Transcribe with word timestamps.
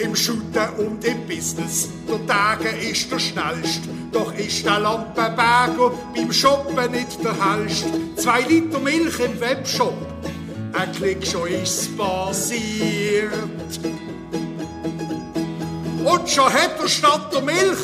im 0.00 0.16
Shooten 0.16 0.68
und 0.78 1.04
im 1.04 1.26
Business. 1.26 1.88
Der 2.08 2.26
Tage 2.26 2.68
ist 2.68 3.10
der 3.10 3.18
schnellst, 3.18 3.82
doch 4.12 4.32
ist 4.34 4.64
der 4.64 4.78
Lampenberger 4.78 5.92
beim 6.14 6.32
Shoppen 6.32 6.90
nicht 6.92 7.22
der 7.22 7.34
hellst. 7.34 7.86
Zwei 8.16 8.40
Liter 8.42 8.80
Milch 8.80 9.20
im 9.20 9.38
Webshop, 9.40 9.94
ein 10.72 10.92
Klick 10.92 11.26
schon 11.26 11.48
ist 11.48 11.96
passiert. 11.96 13.32
Und 16.04 16.30
schon 16.30 16.52
hat 16.52 16.80
er 16.80 16.88
statt 16.88 17.32
der 17.32 17.42
Milch 17.42 17.78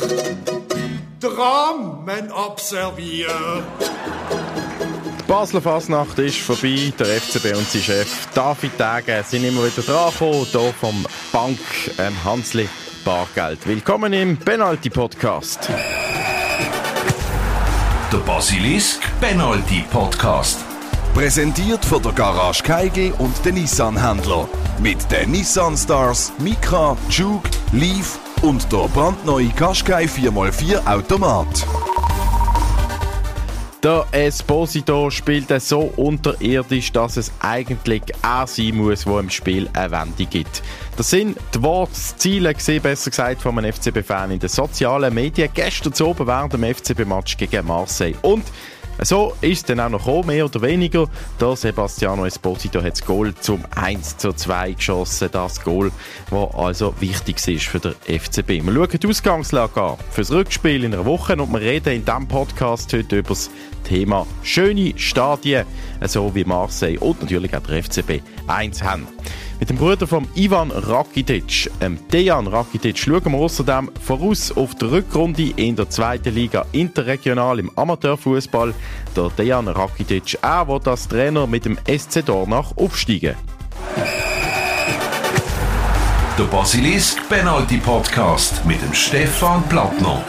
Dramen 1.19 2.31
observiert. 2.31 3.63
Basler 5.27 5.61
Fasnacht 5.61 6.17
ist 6.19 6.37
vorbei. 6.37 6.93
Der 6.97 7.05
FCB 7.05 7.57
und 7.57 7.69
sein 7.69 7.81
Chef 7.81 8.27
David 8.33 8.77
Tage 8.77 9.23
sind 9.27 9.43
immer 9.43 9.65
wieder 9.65 9.81
dran 9.81 10.11
gekommen, 10.11 10.45
hier 10.49 10.73
vom 10.79 11.05
Bank 11.33 11.59
ähm, 11.99 12.15
Hansli 12.23 12.69
Bargeld. 13.03 13.67
Willkommen 13.67 14.13
im 14.13 14.37
Penalty 14.37 14.89
Podcast. 14.89 15.69
Der 18.11 18.17
Basilisk 18.19 19.01
Penalty 19.19 19.83
Podcast. 19.91 20.59
Präsentiert 21.13 21.83
von 21.83 22.01
der 22.01 22.13
Garage 22.13 22.63
Keigel 22.63 23.11
und 23.17 23.33
den 23.43 23.55
Nissan-Händler. 23.55 24.47
Mit 24.79 25.11
den 25.11 25.31
Nissan 25.31 25.75
Stars, 25.75 26.31
Micra, 26.39 26.95
Juke, 27.09 27.49
Leaf 27.73 28.17
und 28.43 28.71
der 28.71 28.87
brandneue 28.87 29.49
Qashqai 29.49 30.05
4x4 30.05 30.87
Automat. 30.87 31.65
Der 33.83 34.07
Esposito 34.11 35.11
spielt 35.11 35.49
so 35.61 35.93
unterirdisch, 35.97 36.91
dass 36.91 37.15
es 37.15 37.31
eigentlich 37.39 38.01
auch 38.23 38.47
sein 38.47 38.75
muss, 38.75 39.05
wo 39.05 39.19
im 39.19 39.29
Spiel 39.29 39.69
eine 39.73 39.91
Wende 39.91 40.25
gibt. 40.25 40.63
Das 40.97 41.11
sind 41.11 41.37
die 41.53 41.61
Wortziele, 41.61 42.55
besser 42.81 43.11
gesagt, 43.11 43.43
von 43.43 43.57
einem 43.57 43.71
FCB-Fan 43.71 44.31
in 44.31 44.39
den 44.39 44.49
sozialen 44.49 45.13
Medien 45.13 45.49
gestern 45.53 45.93
zu 45.93 46.07
oben 46.07 46.25
während 46.25 46.53
dem 46.53 46.63
FCB-Match 46.63 47.37
gegen 47.37 47.67
Marseille. 47.67 48.15
Und 48.23 48.45
so 49.03 49.35
ist 49.41 49.57
es 49.57 49.63
dann 49.63 49.79
auch 49.79 49.89
noch 49.89 50.05
gekommen, 50.05 50.27
mehr 50.27 50.45
oder 50.45 50.61
weniger. 50.61 51.07
Der 51.39 51.55
Sebastiano 51.55 52.25
Esposito 52.25 52.81
hat 52.81 52.93
das 52.93 53.05
Goal 53.05 53.33
zum 53.35 53.63
1 53.75 54.17
zu 54.17 54.33
2 54.33 54.73
geschossen. 54.73 55.29
Das 55.31 55.61
Goal, 55.63 55.91
das 56.29 56.55
also 56.55 56.93
wichtig 56.99 57.45
ist 57.47 57.65
für 57.65 57.79
den 57.79 57.95
FCB. 58.05 58.63
Wir 58.65 58.73
schauen 58.73 58.99
die 59.01 59.07
Ausgangslage 59.07 59.81
an 59.81 59.97
für 60.11 60.21
das 60.21 60.31
Rückspiel 60.31 60.83
in 60.83 60.93
einer 60.93 61.05
Woche 61.05 61.35
und 61.35 61.51
wir 61.51 61.61
reden 61.61 61.93
in 61.93 62.05
diesem 62.05 62.27
Podcast 62.27 62.91
heute 62.93 63.19
über 63.19 63.29
das 63.29 63.51
Thema 63.83 64.25
schöne 64.43 64.93
Stadien, 64.97 65.65
so 66.05 66.33
wie 66.35 66.43
Marseille 66.43 66.97
und 66.99 67.21
natürlich 67.21 67.55
auch 67.55 67.61
der 67.61 67.83
FCB 67.83 68.21
eins 68.47 68.83
haben. 68.83 69.07
Mit 69.59 69.71
dem 69.71 69.77
Bruder 69.77 70.05
von 70.05 70.27
Ivan 70.35 70.69
Rakitic, 70.69 71.71
ähm, 71.81 71.97
Dejan 72.13 72.45
Rakitic, 72.45 72.97
schauen 72.97 73.31
wir 73.31 73.39
außerdem 73.39 73.89
voraus 73.99 74.51
auf 74.55 74.75
die 74.75 74.85
Rückrunde 74.85 75.51
in 75.55 75.75
der 75.75 75.89
zweiten 75.89 76.33
Liga 76.33 76.63
interregional 76.73 77.57
im 77.57 77.71
Amateurfußball. 77.75 78.73
Der 79.15 79.29
Dejan 79.29 79.67
Rakitic, 79.67 80.37
er 80.43 80.67
wird 80.67 80.87
als 80.87 81.07
Trainer 81.07 81.47
mit 81.47 81.65
dem 81.65 81.77
SC 81.87 82.23
Dornach 82.23 82.77
aufsteigen. 82.77 83.35
Der 86.37 86.43
Basilisk 86.43 87.27
Penalty 87.27 87.77
Podcast 87.77 88.63
mit 88.63 88.79
dem 88.79 88.93
Stefan 88.93 89.63
Plattner. 89.69 90.23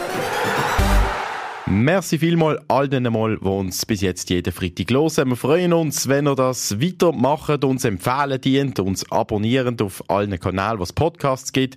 Merci 1.70 2.19
vielmal 2.19 2.58
all 2.69 2.88
denen 2.88 3.12
mal, 3.12 3.36
die 3.36 3.44
uns 3.44 3.84
bis 3.84 4.00
jetzt 4.00 4.30
jeden 4.30 4.55
Freitag 4.55 4.91
hören. 4.91 5.28
Wir 5.28 5.36
freuen 5.36 5.75
uns, 5.75 6.08
wenn 6.08 6.27
ihr 6.27 6.34
das 6.34 6.80
weitermacht, 6.80 7.62
uns 7.62 7.84
empfehlen 7.84 8.41
dient, 8.41 8.80
uns 8.80 9.10
abonnieren 9.12 9.78
auf 9.83 10.02
allen 10.08 10.41
Kanälen, 10.41 10.80
was 10.80 10.94
Podcasts 10.94 11.52
gibt. 11.52 11.77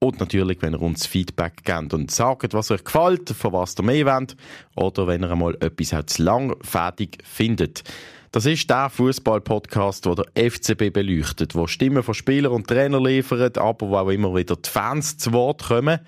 Und 0.00 0.18
natürlich, 0.18 0.60
wenn 0.60 0.72
ihr 0.72 0.82
uns 0.82 1.06
Feedback 1.06 1.62
gebt 1.62 1.94
und 1.94 2.10
sagt, 2.10 2.52
was 2.52 2.72
euch 2.72 2.82
gefällt, 2.82 3.30
von 3.30 3.52
was 3.52 3.76
ihr 3.78 3.84
mehr 3.84 4.06
wollt, 4.06 4.36
oder 4.74 5.06
wenn 5.06 5.22
ihr 5.22 5.30
einmal 5.30 5.56
etwas 5.60 6.06
zu 6.06 6.22
lang 6.24 6.56
fertig 6.62 7.18
findet. 7.22 7.84
Das 8.32 8.44
ist 8.44 8.68
der 8.68 8.90
Fußball-Podcast, 8.90 10.04
der 10.04 10.16
der 10.16 10.50
FCB 10.50 10.92
beleuchtet, 10.92 11.54
wo 11.54 11.68
Stimmen 11.68 12.02
von 12.02 12.14
Spielern 12.14 12.52
und 12.52 12.66
Trainern 12.66 13.04
liefert, 13.04 13.56
aber 13.56 13.88
wo 13.88 13.96
auch 13.98 14.08
immer 14.08 14.34
wieder 14.34 14.56
die 14.56 14.68
Fans 14.68 15.16
zu 15.16 15.32
Wort 15.32 15.62
kommen. 15.68 16.00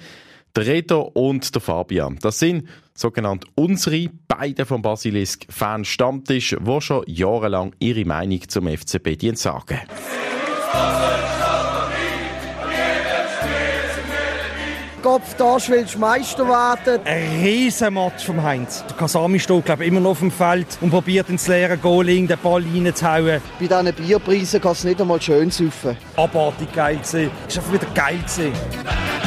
Der 0.56 0.66
Reto 0.66 1.02
und 1.02 1.54
der 1.54 1.62
Fabian. 1.62 2.18
Das 2.20 2.40
sind 2.40 2.68
sogenannt 2.92 3.44
unsere, 3.54 4.10
beide 4.26 4.66
vom 4.66 4.82
Basilisk 4.82 5.46
Fan 5.48 5.84
Stammtisch, 5.84 6.56
die 6.58 6.80
schon 6.80 7.04
jahrelang 7.06 7.72
ihre 7.78 8.04
Meinung 8.04 8.40
zum 8.48 8.66
FCB 8.66 9.36
sagen. 9.36 9.78
Kopf 15.02 15.34
da 15.38 15.56
willst 15.68 15.94
du 15.94 15.98
Meister 15.98 16.46
werden. 16.46 17.00
Ein 17.06 17.42
Riesenmatch 17.42 18.24
vom 18.24 18.42
Heinz. 18.42 18.84
Der 18.86 18.96
Kasami 18.96 19.38
steht 19.38 19.64
glaube 19.64 19.86
immer 19.86 20.00
noch 20.00 20.10
auf 20.10 20.18
dem 20.18 20.30
Feld 20.30 20.66
und 20.82 20.90
probiert 20.90 21.30
ins 21.30 21.48
leere 21.48 21.78
Goaling 21.78 22.28
den 22.28 22.38
Ball 22.38 22.62
reinzuhauen. 22.62 23.40
Bei 23.58 23.66
diesen 23.66 23.94
Bierpreisen 23.94 24.60
kann 24.60 24.72
es 24.72 24.84
nicht 24.84 25.00
einmal 25.00 25.22
schön 25.22 25.50
saufen. 25.50 25.96
Abartig 26.16 26.72
geil 26.74 26.96
gewesen. 26.96 27.30
Es 27.48 27.56
war 27.56 27.64
einfach 27.64 27.74
wieder 27.80 27.94
geil 27.94 28.18
gewesen. 28.18 29.19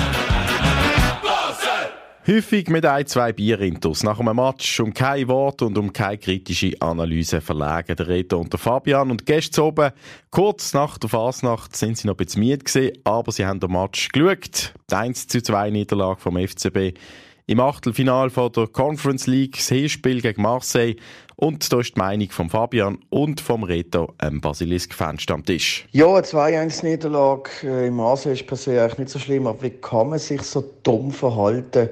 Häufig 2.26 2.70
mit 2.70 2.86
ein, 2.86 3.06
zwei 3.06 3.34
Bierintos. 3.34 4.02
Nach 4.04 4.18
einem 4.18 4.38
Match 4.38 4.80
um 4.80 4.94
kein 4.94 5.28
Wort 5.28 5.62
und 5.62 5.78
um 5.78 5.92
keine 5.92 6.18
kritische 6.18 6.72
Analyse 6.80 7.42
verlegen 7.42 7.98
der 7.98 8.08
Reto 8.08 8.40
und 8.40 8.54
der 8.54 8.60
Fabian. 8.62 9.12
Und 9.12 9.26
gestern 9.26 9.66
oben, 9.66 9.92
kurz 10.32 10.74
nach 10.74 10.98
der 10.98 11.10
Fasnacht, 11.10 11.76
sind 11.76 11.98
sie 11.98 12.08
noch 12.08 12.14
ein 12.14 12.26
bisschen 12.26 12.42
müde 12.42 12.60
gewesen, 12.60 12.98
aber 13.04 13.30
sie 13.34 13.46
haben 13.46 13.60
den 13.60 13.74
Match 13.74 14.08
geschaut. 14.08 14.74
Die 14.90 14.96
1 14.96 15.28
zu 15.28 15.44
2 15.44 15.72
Niederlage 15.72 16.22
vom 16.22 16.38
FCB 16.38 16.98
im 17.46 17.60
Achtelfinal 17.60 18.30
von 18.30 18.52
der 18.52 18.68
Conference 18.68 19.28
League, 19.28 19.58
das 19.58 19.70
Hinspiel 19.70 20.22
gegen 20.22 20.42
Marseille. 20.42 20.96
Und 21.36 21.72
da 21.74 21.80
ist 21.80 21.96
die 21.96 22.00
Meinung 22.00 22.30
von 22.30 22.50
Fabian 22.50 23.00
und 23.10 23.42
vom 23.42 23.64
Reto, 23.64 24.14
einem 24.18 24.40
Basilisk-Fanstammtisch. 24.40 25.86
Ja, 25.92 26.08
eine 26.08 26.22
2-1-Niederlage 26.22 27.50
äh, 27.64 27.88
im 27.88 27.96
Marseille 27.96 28.34
ist 28.34 28.48
per 28.48 28.58
eigentlich 28.68 28.98
nicht 29.00 29.10
so 29.10 29.20
schlimm, 29.20 29.48
aber 29.48 29.62
wie 29.64 29.72
kann 29.72 30.10
man 30.10 30.20
sich 30.20 30.42
so 30.44 30.64
dumm 30.84 31.12
verhalten 31.12 31.90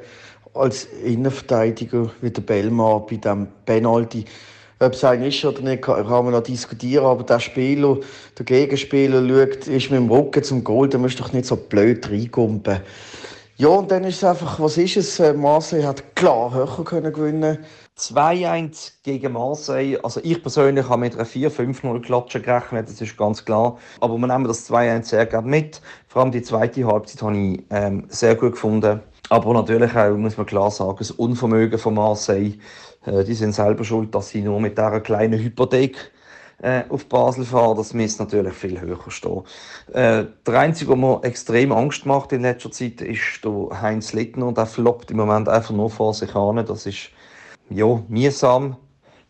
als 0.54 0.86
Innenverteidiger 1.04 2.12
wie 2.22 2.32
der 2.32 2.42
Belmar 2.42 3.06
bei 3.06 3.18
diesem 3.18 3.48
Penalty? 3.66 4.26
Ob 4.80 4.94
es 4.94 5.04
ein 5.04 5.22
ist 5.24 5.44
oder 5.46 5.62
nicht, 5.62 5.84
kann 5.84 6.08
man 6.08 6.32
noch 6.32 6.42
diskutieren, 6.42 7.06
aber 7.06 7.24
der 7.24 7.40
Spieler, 7.40 7.98
der 8.38 8.46
Gegenspieler 8.46 9.28
schaut, 9.28 9.68
ist 9.68 9.92
mit 9.92 10.00
dem 10.00 10.10
Rücken 10.10 10.44
zum 10.44 10.64
Goal, 10.64 10.90
musst 10.98 11.20
du 11.20 11.24
doch 11.24 11.34
nicht 11.34 11.46
so 11.46 11.56
blöd 11.56 12.10
reingumpen. 12.10 12.80
Ja, 13.62 13.68
und 13.68 13.92
dann 13.92 14.04
ist 14.06 14.16
es 14.16 14.24
einfach, 14.24 14.60
was 14.60 14.76
ist 14.80 14.98
es? 14.98 15.20
Äh, 15.20 15.36
Marseille 15.36 15.86
hat 15.86 16.16
klar 16.16 16.52
höher 16.52 16.84
können 16.84 17.14
gewinnen 17.14 17.60
2-1 17.96 18.94
gegen 19.04 19.34
Marseille. 19.34 20.00
Also 20.02 20.20
ich 20.24 20.42
persönlich 20.42 20.90
habe 20.90 21.02
mit 21.02 21.14
einer 21.14 21.28
4-5-0 21.28 22.02
Klatsche 22.02 22.42
gerechnet, 22.42 22.90
das 22.90 23.00
ist 23.00 23.16
ganz 23.16 23.46
klar. 23.46 23.78
Aber 24.00 24.18
wir 24.18 24.26
nehmen 24.26 24.46
das 24.46 24.68
2-1 24.68 25.04
sehr 25.04 25.28
gerne 25.28 25.48
mit. 25.48 25.80
Vor 26.08 26.24
allem 26.24 26.32
die 26.32 26.42
zweite 26.42 26.88
Halbzeit 26.88 27.22
habe 27.22 27.38
ich 27.38 27.64
ähm, 27.70 28.06
sehr 28.10 28.34
gut 28.34 28.54
gefunden. 28.54 29.00
Aber 29.30 29.54
natürlich 29.54 29.96
auch, 29.96 30.18
muss 30.18 30.38
man 30.38 30.48
klar 30.48 30.72
sagen, 30.72 30.96
das 30.98 31.12
Unvermögen 31.12 31.78
von 31.78 31.94
Marseille. 31.94 32.54
Äh, 33.06 33.24
die 33.26 33.36
sind 33.36 33.54
selber 33.54 33.84
schuld, 33.84 34.16
dass 34.16 34.30
sie 34.30 34.42
nur 34.42 34.60
mit 34.60 34.76
dieser 34.76 35.02
kleinen 35.02 35.40
Hypothek 35.40 36.12
äh, 36.62 36.84
auf 36.90 37.06
Basel 37.08 37.46
fahren, 37.46 37.78
das 37.78 37.94
müsste 37.94 38.24
natürlich 38.24 38.54
viel 38.54 38.80
höher 38.80 39.00
stehen. 39.10 39.42
Äh, 39.94 40.26
der 40.46 40.60
Einzige, 40.60 40.90
der 40.90 40.98
mir 40.98 41.24
extrem 41.24 41.72
Angst 41.72 42.06
macht 42.06 42.32
in 42.32 42.42
letzter 42.42 42.72
Zeit, 42.72 43.02
ist 43.02 43.44
der 43.44 43.82
Heinz 43.82 44.14
Littner. 44.14 44.52
Der 44.52 44.66
floppt 44.66 45.12
im 45.12 45.18
Moment 45.18 45.50
einfach 45.50 45.74
nur 45.74 45.90
vor 45.90 46.14
sich 46.14 46.36
an. 46.36 46.64
Das 46.66 46.86
ist, 46.86 47.10
ja, 47.70 48.02
mühsam. 48.08 48.78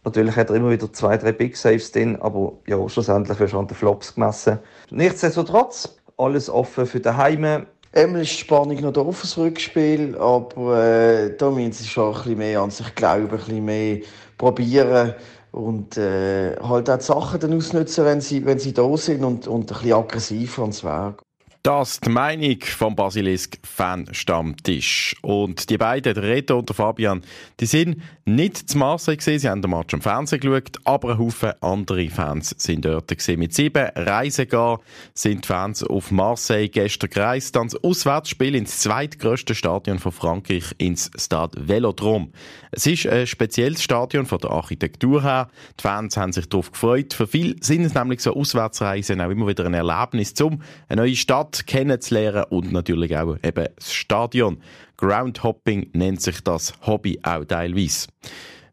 Natürlich 0.04 0.36
hat 0.36 0.50
er 0.50 0.56
immer 0.56 0.72
wieder 0.72 0.92
zwei, 0.92 1.16
drei 1.18 1.32
Big 1.32 1.56
Saves 1.56 1.92
drin, 1.92 2.18
aber 2.22 2.54
ja, 2.66 2.90
schlussendlich 2.90 3.40
wirst 3.40 3.54
du 3.54 3.60
an 3.60 3.68
den 3.68 3.78
Flops 3.78 4.16
gemessen. 4.16 4.60
Nichtsdestotrotz, 4.90 5.96
alles 6.18 6.50
offen 6.50 6.88
für 6.88 7.00
die 7.00 7.10
Heime. 7.10 7.68
Einmal 7.94 8.22
ist 8.22 8.32
die 8.32 8.38
Spannung 8.38 8.82
noch 8.82 8.94
da 8.94 9.02
auf 9.02 9.22
das 9.22 9.38
Rückspiel, 9.38 10.18
aber 10.18 10.84
äh, 10.84 11.38
da 11.38 11.52
müssen 11.52 11.74
sie 11.74 11.88
schon 11.88 12.08
ein 12.08 12.14
bisschen 12.14 12.38
mehr 12.38 12.62
an 12.62 12.72
sich 12.72 12.96
glauben, 12.96 13.30
ein 13.30 13.38
bisschen 13.38 13.66
mehr 13.66 14.00
probieren 14.38 15.14
und 15.52 15.98
äh, 15.98 16.56
halt 16.62 16.90
auch 16.90 16.98
die 16.98 17.04
Sachen 17.04 17.40
dann 17.40 17.54
ausnutzen, 17.58 18.06
wenn 18.06 18.22
sie, 18.22 18.46
wenn 18.46 18.60
sie 18.60 18.74
da 18.74 18.96
sind 18.98 19.24
und, 19.24 19.48
und 19.48 19.72
ein 19.72 19.78
bisschen 19.78 19.94
aggressiver 19.94 20.62
ans 20.64 20.84
Werk. 20.84 21.22
Das 21.64 21.92
ist 21.92 22.08
die 22.08 22.10
Meinung 22.10 22.58
vom 22.62 22.96
Basilisk 22.96 23.60
Fan-Stammtisch. 23.62 25.16
Und 25.22 25.70
die 25.70 25.78
beiden, 25.78 26.16
der 26.16 26.24
Reto 26.24 26.58
und 26.58 26.68
der 26.68 26.76
Fabian, 26.76 27.22
die 27.60 27.68
sind 27.68 28.02
nicht 28.26 28.68
zu 28.68 28.80
Marseille 28.80 29.18
gesehen. 29.18 29.38
Sie 29.38 29.48
haben 29.48 29.62
den 29.62 29.70
Match 29.70 29.94
am 29.94 30.02
Fernsehen 30.02 30.40
geschaut, 30.40 30.80
aber 30.86 31.12
ein 31.12 31.20
Haufen 31.20 31.54
andere 31.62 32.10
Fans 32.10 32.56
sind 32.58 32.86
dort 32.86 33.16
gesehen. 33.16 33.38
Mit 33.38 33.54
sieben 33.54 33.90
Reisen 33.96 34.48
gar 34.48 34.80
sind 35.14 35.44
die 35.44 35.48
Fans 35.48 35.84
auf 35.84 36.10
Marseille 36.10 36.68
gestern 36.68 37.12
gereist, 37.12 37.56
dann 37.56 37.68
das 37.68 37.84
Auswärtsspiel 37.84 38.56
ins 38.56 38.80
zweitgrößte 38.80 39.54
Stadion 39.54 40.00
von 40.00 40.12
Frankreich, 40.12 40.74
ins 40.80 41.12
Stade 41.16 41.68
Velodrome. 41.68 42.30
Es 42.72 42.88
ist 42.88 43.06
ein 43.06 43.28
spezielles 43.28 43.84
Stadion 43.84 44.26
von 44.26 44.40
der 44.40 44.50
Architektur 44.50 45.22
her. 45.22 45.48
Die 45.80 45.84
Fans 45.84 46.18
haben 46.18 46.34
sich 46.34 46.50
darauf 46.50 46.72
gefreut. 46.72 47.14
Für 47.14 47.28
viele 47.28 47.56
sind 47.62 47.84
es 47.84 47.94
nämlich 47.94 48.22
so 48.22 48.34
Auswärtsreisen 48.34 49.22
auch 49.22 49.30
immer 49.30 49.48
wieder 49.48 49.66
ein 49.66 49.76
Erlebnis, 49.76 50.34
um 50.42 50.64
eine 50.88 51.04
neue 51.04 51.16
Stadt 51.16 51.51
Stadt 51.52 51.68
kennenzulernen 51.68 52.46
und 52.50 52.72
natürlich 52.72 53.16
auch 53.16 53.38
eben 53.44 53.68
das 53.76 53.94
Stadion. 53.94 54.62
Groundhopping 54.98 55.90
nennt 55.94 56.22
sich 56.22 56.42
das 56.42 56.74
Hobby 56.86 57.20
auch 57.24 57.46
teilweise. 57.46 58.08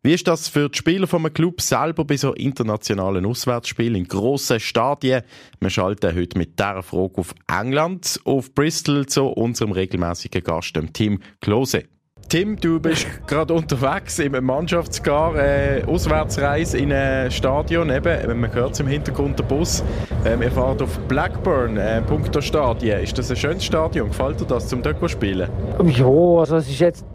Wie 0.03 0.15
ist 0.15 0.29
das 0.29 0.49
für 0.49 0.69
die 0.69 0.79
Spieler 0.79 1.09
vom 1.09 1.33
Club 1.33 1.61
selber 1.61 2.05
bei 2.05 2.17
so 2.17 2.33
internationalen 2.33 3.27
Auswärtsspielen 3.27 3.97
in 3.97 4.09
grossen 4.09 4.61
Stadien? 4.61 5.23
Wir 5.61 5.71
schalten 5.71 6.15
heute 6.15 6.39
mit 6.39 6.59
dieser 6.59 6.83
Frage 6.83 7.19
auf 7.19 7.35
England, 7.49 8.21
auf 8.25 8.55
Bristol 8.55 9.07
zu 9.07 9.25
unserem 9.25 9.73
regelmäßigen 9.73 10.45
Gast, 10.45 10.77
dem 10.77 10.93
Tim 10.93 11.21
Klose. 11.41 11.85
Tim, 12.29 12.61
du 12.61 12.79
bist 12.79 13.07
gerade 13.27 13.55
unterwegs 13.55 14.19
im 14.19 14.45
Mannschaftsgar, 14.45 15.35
äh, 15.37 15.83
Auswärtsreise 15.87 16.77
in 16.77 16.93
ein 16.93 17.31
Stadion. 17.31 17.89
Eben, 17.89 18.41
man 18.41 18.53
hört 18.53 18.75
es 18.75 18.81
im 18.81 18.87
Hintergrund, 18.87 19.39
der 19.39 19.45
Bus. 19.45 19.83
Ähm, 20.27 20.43
ihr 20.43 20.51
fahrt 20.51 20.83
auf 20.83 20.99
Blackburn, 21.09 21.79
äh, 21.79 22.03
Punkto 22.03 22.43
Stadion. 22.43 23.01
Ist 23.01 23.17
das 23.17 23.31
ein 23.31 23.37
schönes 23.37 23.65
Stadion? 23.65 24.09
Gefällt 24.09 24.41
dir 24.43 24.45
das, 24.45 24.69
zum 24.69 24.83
dort 24.83 25.11
spielen? 25.11 25.49
Ja, 25.87 26.07
also 26.07 26.57
es 26.57 26.69
ist 26.69 26.81
jetzt 26.81 27.07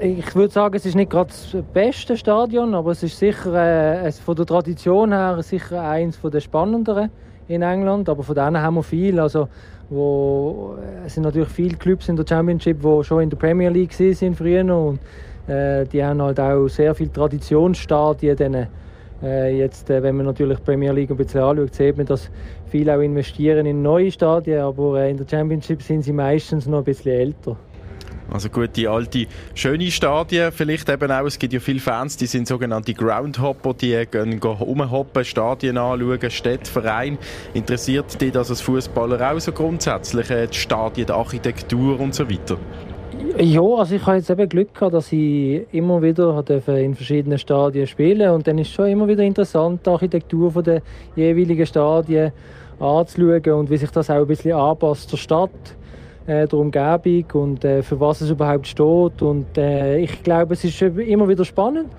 ich 0.00 0.34
würde 0.34 0.52
sagen, 0.52 0.76
es 0.76 0.86
ist 0.86 0.94
nicht 0.94 1.10
gerade 1.10 1.30
das 1.30 1.62
beste 1.72 2.16
Stadion, 2.16 2.74
aber 2.74 2.92
es 2.92 3.02
ist 3.02 3.18
sicher 3.18 4.04
äh, 4.04 4.12
von 4.12 4.36
der 4.36 4.46
Tradition 4.46 5.12
her 5.12 5.42
sicher 5.42 5.82
eines 5.82 6.20
der 6.20 6.40
spannenderen 6.40 7.10
in 7.48 7.62
England. 7.62 8.08
Aber 8.08 8.22
von 8.22 8.34
denen 8.36 8.58
haben 8.58 8.74
wir 8.74 8.82
viel. 8.84 9.18
Also 9.18 9.48
wo 9.90 10.76
es 11.04 11.14
sind 11.14 11.24
natürlich 11.24 11.48
viele 11.48 11.76
Clubs 11.76 12.08
in 12.08 12.16
der 12.16 12.24
Championship, 12.28 12.80
die 12.80 13.04
schon 13.04 13.22
in 13.22 13.30
der 13.30 13.36
Premier 13.36 13.70
League 13.70 13.92
sind 13.92 14.36
früher 14.36 14.64
und 14.74 14.98
äh, 15.46 15.84
die 15.86 16.02
haben 16.02 16.22
halt 16.22 16.40
auch 16.40 16.68
sehr 16.68 16.94
viele 16.94 17.12
Traditionsstadien. 17.12 18.36
Denen, 18.36 18.66
äh, 19.22 19.58
jetzt, 19.58 19.90
äh, 19.90 20.02
wenn 20.02 20.16
man 20.16 20.26
natürlich 20.26 20.58
die 20.58 20.64
Premier 20.64 20.92
League 20.92 21.10
ein 21.10 21.16
bisschen 21.16 21.42
anschaut, 21.42 21.74
sieht 21.74 21.96
man, 21.96 22.06
dass 22.06 22.30
viele 22.68 22.96
auch 22.96 23.00
investieren 23.00 23.66
in 23.66 23.82
neue 23.82 24.10
Stadien, 24.10 24.60
aber 24.60 25.00
äh, 25.00 25.10
in 25.10 25.16
der 25.18 25.26
Championship 25.28 25.82
sind 25.82 26.02
sie 26.02 26.12
meistens 26.12 26.66
noch 26.66 26.78
ein 26.78 26.84
bisschen 26.84 27.12
älter. 27.12 27.56
Also 28.32 28.48
gut, 28.48 28.70
die 28.76 28.88
alte, 28.88 29.26
schöne 29.54 29.90
Stadien 29.90 30.50
vielleicht 30.50 30.88
eben 30.88 31.10
auch. 31.10 31.26
Es 31.26 31.38
gibt 31.38 31.52
ja 31.52 31.60
viele 31.60 31.80
Fans, 31.80 32.16
die 32.16 32.26
sind 32.26 32.48
sogenannte 32.48 32.94
Groundhopper, 32.94 33.74
die 33.74 34.06
gehen 34.10 34.40
rumhoppen, 34.42 35.24
Stadien 35.24 35.78
anschauen, 35.78 36.30
Städte, 36.30 36.70
Vereine. 36.70 37.18
Interessiert 37.52 38.20
dich 38.20 38.32
das 38.32 38.50
als 38.50 38.60
Fußballer 38.62 39.32
auch 39.32 39.38
so 39.38 39.52
grundsätzlich, 39.52 40.30
äh, 40.30 40.46
die 40.46 40.56
Stadien, 40.56 41.06
die 41.06 41.12
Architektur 41.12 42.00
und 42.00 42.14
so 42.14 42.28
weiter? 42.28 42.56
Ja, 43.38 43.62
also 43.62 43.96
ich 43.96 44.06
habe 44.06 44.18
jetzt 44.18 44.30
eben 44.30 44.48
Glück 44.48 44.74
gehabt, 44.74 44.94
dass 44.94 45.12
ich 45.12 45.66
immer 45.72 46.00
wieder 46.00 46.44
in 46.48 46.94
verschiedenen 46.94 47.38
Stadien 47.38 47.86
spielen 47.86 48.30
und 48.30 48.46
dann 48.46 48.58
ist 48.58 48.68
es 48.68 48.74
schon 48.74 48.86
immer 48.86 49.08
wieder 49.08 49.22
interessant, 49.24 49.84
die 49.84 49.90
Architektur 49.90 50.62
der 50.62 50.82
jeweiligen 51.16 51.66
Stadien 51.66 52.32
anzuschauen 52.78 53.52
und 53.52 53.70
wie 53.70 53.76
sich 53.76 53.90
das 53.90 54.10
auch 54.10 54.16
ein 54.16 54.26
bisschen 54.26 54.52
anpasst 54.52 55.10
zur 55.10 55.18
Stadt 55.18 55.50
äh, 56.26 56.46
der 56.46 56.58
Umgebung 56.58 57.24
und 57.34 57.64
äh, 57.64 57.82
für 57.82 57.98
was 58.00 58.20
es 58.20 58.30
überhaupt 58.30 58.66
steht. 58.66 59.22
Und 59.22 59.56
äh, 59.56 59.98
ich 59.98 60.22
glaube, 60.22 60.54
es 60.54 60.64
ist 60.64 60.80
immer 60.82 61.28
wieder 61.28 61.44
spannend. 61.44 61.90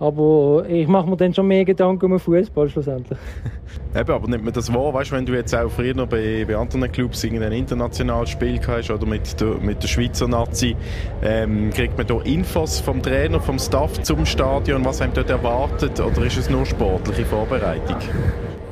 Aber 0.00 0.64
ich 0.68 0.88
mache 0.88 1.08
mir 1.08 1.16
dann 1.16 1.32
schon 1.32 1.46
mehr 1.46 1.64
Gedanken 1.64 2.06
um 2.06 2.10
den 2.12 2.18
Fußball 2.18 2.68
schlussendlich. 2.68 3.18
Eben, 3.96 4.10
aber 4.10 4.28
nimmt 4.28 4.44
man 4.44 4.52
das 4.52 4.72
wahr, 4.74 4.92
weißt, 4.92 5.12
wenn 5.12 5.24
du 5.24 5.34
jetzt 5.34 5.54
auch 5.54 5.70
früher 5.70 5.94
bei, 6.06 6.44
bei 6.46 6.56
anderen 6.56 6.90
Clubs 6.90 7.24
ein 7.24 7.40
internationales 7.40 8.30
Spiel 8.30 8.60
hast 8.66 8.90
oder 8.90 9.06
mit 9.06 9.40
der, 9.40 9.54
mit 9.58 9.82
der 9.82 9.88
Schweizer 9.88 10.26
Nazi, 10.26 10.74
ähm, 11.22 11.70
kriegt 11.70 11.96
man 11.96 12.06
da 12.06 12.20
Infos 12.22 12.80
vom 12.80 13.00
Trainer, 13.00 13.40
vom 13.40 13.58
Staff 13.58 14.02
zum 14.02 14.26
Stadion, 14.26 14.84
was 14.84 15.00
einem 15.00 15.14
dort 15.14 15.30
erwartet 15.30 16.00
oder 16.00 16.26
ist 16.26 16.38
es 16.38 16.50
nur 16.50 16.66
sportliche 16.66 17.24
Vorbereitung? 17.24 17.98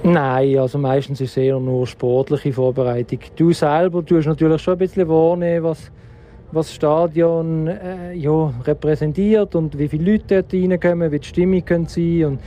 Nein, 0.05 0.59
also 0.59 0.79
meistens 0.79 1.21
ist 1.21 1.31
es 1.31 1.37
eher 1.37 1.61
nur 1.61 1.87
sportliche 1.87 2.53
Vorbereitung. 2.53 3.21
Du 3.37 3.53
selber 3.53 4.05
tust 4.05 4.27
natürlich 4.27 4.61
schon 4.61 4.75
ein 4.75 4.79
bisschen 4.79 5.09
wahrnehmen, 5.09 5.65
was, 5.65 5.93
das 6.53 6.75
Stadion 6.75 7.67
äh, 7.67 8.13
ja, 8.15 8.53
repräsentiert 8.65 9.55
und 9.55 9.79
wie 9.79 9.89
viele 9.89 10.13
Leute 10.13 10.43
dort 10.43 10.53
reinkommen, 10.53 11.11
wie 11.11 11.19
die 11.19 11.27
Stimmung 11.27 11.65
können 11.65 11.87
sein 11.87 12.25
und 12.25 12.41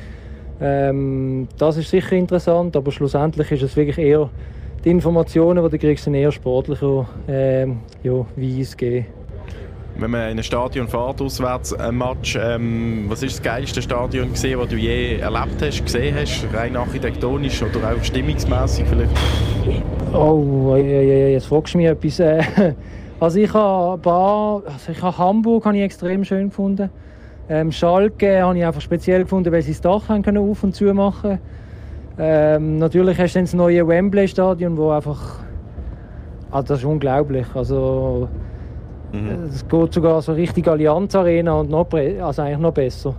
ähm, 0.62 1.48
das 1.58 1.78
ist 1.78 1.90
sicher 1.90 2.16
interessant, 2.16 2.76
aber 2.76 2.92
schlussendlich 2.92 3.52
ist 3.52 3.64
es 3.64 3.76
wirklich 3.76 3.98
eher 3.98 4.30
die 4.84 4.92
Informationen, 4.92 5.64
die 5.64 5.70
du 5.72 5.80
kriegst, 5.80 6.04
sind 6.04 6.14
eher 6.14 6.32
sportlicher 6.32 7.08
ähm, 7.28 7.80
ja, 8.04 8.26
Weise 8.36 8.78
geben 8.78 9.06
wenn 9.98 10.12
man 10.12 10.32
in 10.32 10.38
ein 10.38 10.44
Stadion 10.44 10.88
fährt, 10.88 11.22
auswärts 11.22 11.74
ein 11.74 11.98
Match, 11.98 12.38
ähm, 12.42 13.06
was 13.08 13.24
ist 13.24 13.38
das 13.38 13.44
geilste 13.44 13.82
Stadion 13.82 14.32
gesehen, 14.32 14.60
das 14.60 14.70
du 14.70 14.76
je 14.76 15.18
erlebt 15.18 15.62
hast, 15.62 15.84
gesehen 15.84 16.16
hast, 16.16 16.46
rein 16.54 16.76
architektonisch 16.76 17.64
oder 17.64 17.92
auch 17.92 18.04
stimmungsmäßig 18.04 18.86
vielleicht? 18.88 19.12
Oh, 20.14 20.76
jetzt 20.76 21.48
fragst 21.48 21.74
du 21.74 21.78
mich 21.78 21.88
etwas. 21.88 22.20
Äh, 22.20 22.44
also 23.20 23.40
ich 23.40 23.54
habe 23.54 24.02
paar, 24.02 24.64
also 24.66 24.92
ich 24.92 25.02
habe 25.02 25.18
Hamburg 25.18 25.66
habe 25.66 25.78
ich 25.78 25.84
extrem 25.84 26.26
schön 26.26 26.50
gefunden. 26.50 26.90
Ähm, 27.48 27.72
Schalke 27.72 28.42
habe 28.42 28.58
ich 28.58 28.66
einfach 28.66 28.82
speziell 28.82 29.24
gefunden, 29.24 29.52
weil 29.52 29.62
sie 29.62 29.72
das 29.72 29.82
Dach 29.82 30.08
können 30.08 30.38
auf 30.38 30.64
und 30.64 30.76
zu 30.76 30.86
machen. 30.94 31.40
Ähm, 32.18 32.78
natürlich 32.78 33.18
hast 33.20 33.34
du 33.34 33.40
dann 33.40 33.46
das 33.46 33.54
neue 33.54 33.88
Wembley 33.88 34.28
Stadion, 34.28 34.78
wo 34.78 34.90
einfach, 34.90 35.40
also 36.50 36.68
das 36.68 36.80
ist 36.80 36.86
unglaublich. 36.86 37.46
Also 37.54 38.30
Mhm. 39.16 39.50
Es 39.50 39.68
geht 39.68 39.94
sogar 39.94 40.22
so 40.22 40.34
richtig 40.34 40.68
Allianz 40.68 41.16
Arena 41.16 41.54
und 41.54 41.70
noch, 41.70 41.88
also 41.94 42.42
eigentlich 42.42 42.60
noch 42.60 42.74
besser. 42.74 43.16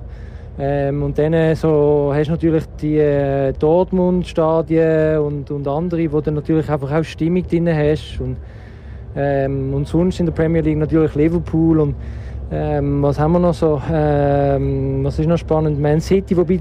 Ähm, 0.58 1.02
und 1.02 1.18
dann 1.18 1.34
äh, 1.34 1.54
so, 1.54 2.12
hast 2.14 2.28
du 2.28 2.32
natürlich 2.32 2.64
die 2.80 2.98
äh, 2.98 3.52
Dortmund-Stadien 3.52 5.18
und, 5.18 5.50
und 5.50 5.68
andere, 5.68 6.10
wo 6.10 6.20
du 6.20 6.30
natürlich 6.30 6.68
einfach 6.70 6.92
auch 6.92 7.04
Stimmung 7.04 7.46
drin 7.46 7.68
hast. 7.68 8.18
Und, 8.20 8.36
ähm, 9.14 9.74
und 9.74 9.86
sonst 9.86 10.18
in 10.20 10.26
der 10.26 10.32
Premier 10.32 10.62
League 10.62 10.78
natürlich 10.78 11.14
Liverpool 11.14 11.80
und 11.80 11.94
ähm, 12.50 13.02
was 13.02 13.18
haben 13.18 13.32
wir 13.32 13.38
noch 13.40 13.54
so? 13.54 13.82
Ähm, 13.92 15.02
was 15.02 15.18
ist 15.18 15.26
noch 15.26 15.36
spannend? 15.36 15.80
Man 15.80 16.00
City, 16.00 16.36
wobei 16.36 16.60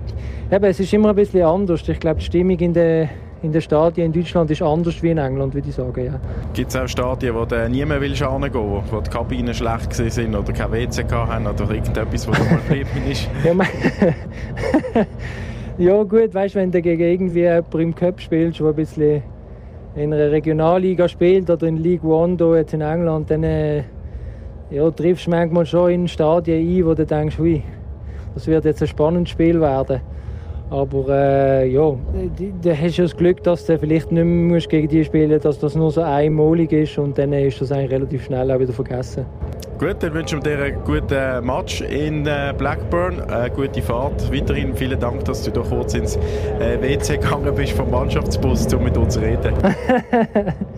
eben, 0.51 0.65
es 0.65 0.79
ist 0.79 0.91
immer 0.93 1.09
ein 1.09 1.15
bisschen 1.15 1.43
anders. 1.43 1.87
Ich 1.87 1.99
glaube, 1.99 2.19
die 2.19 2.25
Stimmung 2.25 2.57
in 2.57 2.73
der 2.73 3.09
in 3.45 3.51
den 3.51 3.61
Stadien 3.61 4.07
in 4.07 4.13
Deutschland 4.13 4.49
ist 4.49 4.61
anders 4.61 5.01
wie 5.03 5.11
in 5.11 5.19
England, 5.19 5.53
würde 5.53 5.69
ich 5.69 5.75
sagen. 5.75 6.05
Ja. 6.05 6.19
Gibt 6.53 6.69
es 6.69 6.75
auch 6.75 6.87
Stadien, 6.87 7.35
wo 7.35 7.45
du 7.45 7.69
nie 7.69 7.85
mehr 7.85 8.01
willst 8.01 8.23
hingehen 8.27 8.53
willst, 8.53 8.91
wo 8.91 9.01
die 9.01 9.09
Kabinen 9.09 9.53
schlecht 9.53 9.93
sind 9.93 10.35
oder 10.35 10.51
kein 10.51 10.71
WC 10.71 11.05
haben 11.11 11.45
oder 11.45 11.69
irgendetwas, 11.69 12.27
was 12.27 12.39
mal 12.39 12.59
geblieben 12.67 13.11
ist? 13.11 13.29
ja, 13.45 15.05
ja 15.95 16.03
gut, 16.03 16.33
weißt, 16.33 16.55
wenn 16.55 16.71
du 16.71 16.81
gegen 16.81 17.03
irgendwie 17.03 17.41
jemanden 17.41 17.79
im 17.79 17.95
Cup 17.95 18.19
spielst, 18.19 18.59
der 18.59 18.67
ein 18.67 18.75
bisschen 18.75 19.23
in 19.95 20.13
einer 20.13 20.31
Regionalliga 20.31 21.07
spielt 21.07 21.49
oder 21.49 21.67
in 21.67 21.77
League 21.77 22.03
One 22.03 22.35
hier 22.37 22.57
jetzt 22.57 22.73
in 22.73 22.81
England, 22.81 23.29
dann 23.29 23.43
äh, 23.43 23.83
ja, 24.71 24.89
triffst 24.89 25.27
du 25.27 25.31
manchmal 25.31 25.65
schon 25.65 25.91
in 25.91 26.07
Stadien 26.07 26.67
ein, 26.67 26.85
wo 26.85 26.95
du 26.95 27.05
denkst, 27.05 27.39
ui, 27.39 27.63
das 28.33 28.47
wird 28.47 28.65
jetzt 28.65 28.81
ein 28.81 28.87
spannendes 28.87 29.29
Spiel 29.29 29.61
werden. 29.61 30.01
Aber 30.69 31.05
äh, 31.09 31.67
ja, 31.69 31.95
da 32.63 32.73
hast 32.73 32.97
du 32.97 33.03
das 33.03 33.15
Glück, 33.15 33.43
dass 33.43 33.65
du 33.65 33.77
vielleicht 33.77 34.11
nicht 34.11 34.23
mehr 34.23 34.59
gegen 34.59 34.87
die 34.87 35.05
spielen 35.05 35.29
musst, 35.29 35.45
dass 35.45 35.59
das 35.59 35.75
nur 35.75 35.91
so 35.91 36.01
einmalig 36.01 36.71
ist 36.71 36.97
und 36.97 37.17
dann 37.17 37.33
ist 37.33 37.61
das 37.61 37.71
eigentlich 37.71 37.91
relativ 37.91 38.25
schnell 38.25 38.51
auch 38.51 38.59
wieder 38.59 38.73
vergessen. 38.73 39.25
Gut, 39.77 39.97
dann 39.99 40.13
wünschen 40.13 40.43
wir 40.43 40.55
dir 40.55 40.63
einen 40.63 40.83
guten 40.83 41.45
Match 41.45 41.81
in 41.81 42.25
äh, 42.25 42.53
Blackburn, 42.57 43.21
eine 43.29 43.51
gute 43.51 43.81
Fahrt. 43.81 44.33
Weiterhin 44.33 44.73
vielen 44.73 44.99
Dank, 44.99 45.25
dass 45.25 45.43
du 45.43 45.51
da 45.51 45.61
kurz 45.61 45.93
ins 45.93 46.15
äh, 46.15 46.81
WC 46.81 47.17
gegangen 47.17 47.53
bist 47.53 47.73
vom 47.73 47.91
Mannschaftsbus, 47.91 48.73
um 48.73 48.83
mit 48.85 48.97
uns 48.97 49.15
zu 49.15 49.19
reden. 49.19 49.53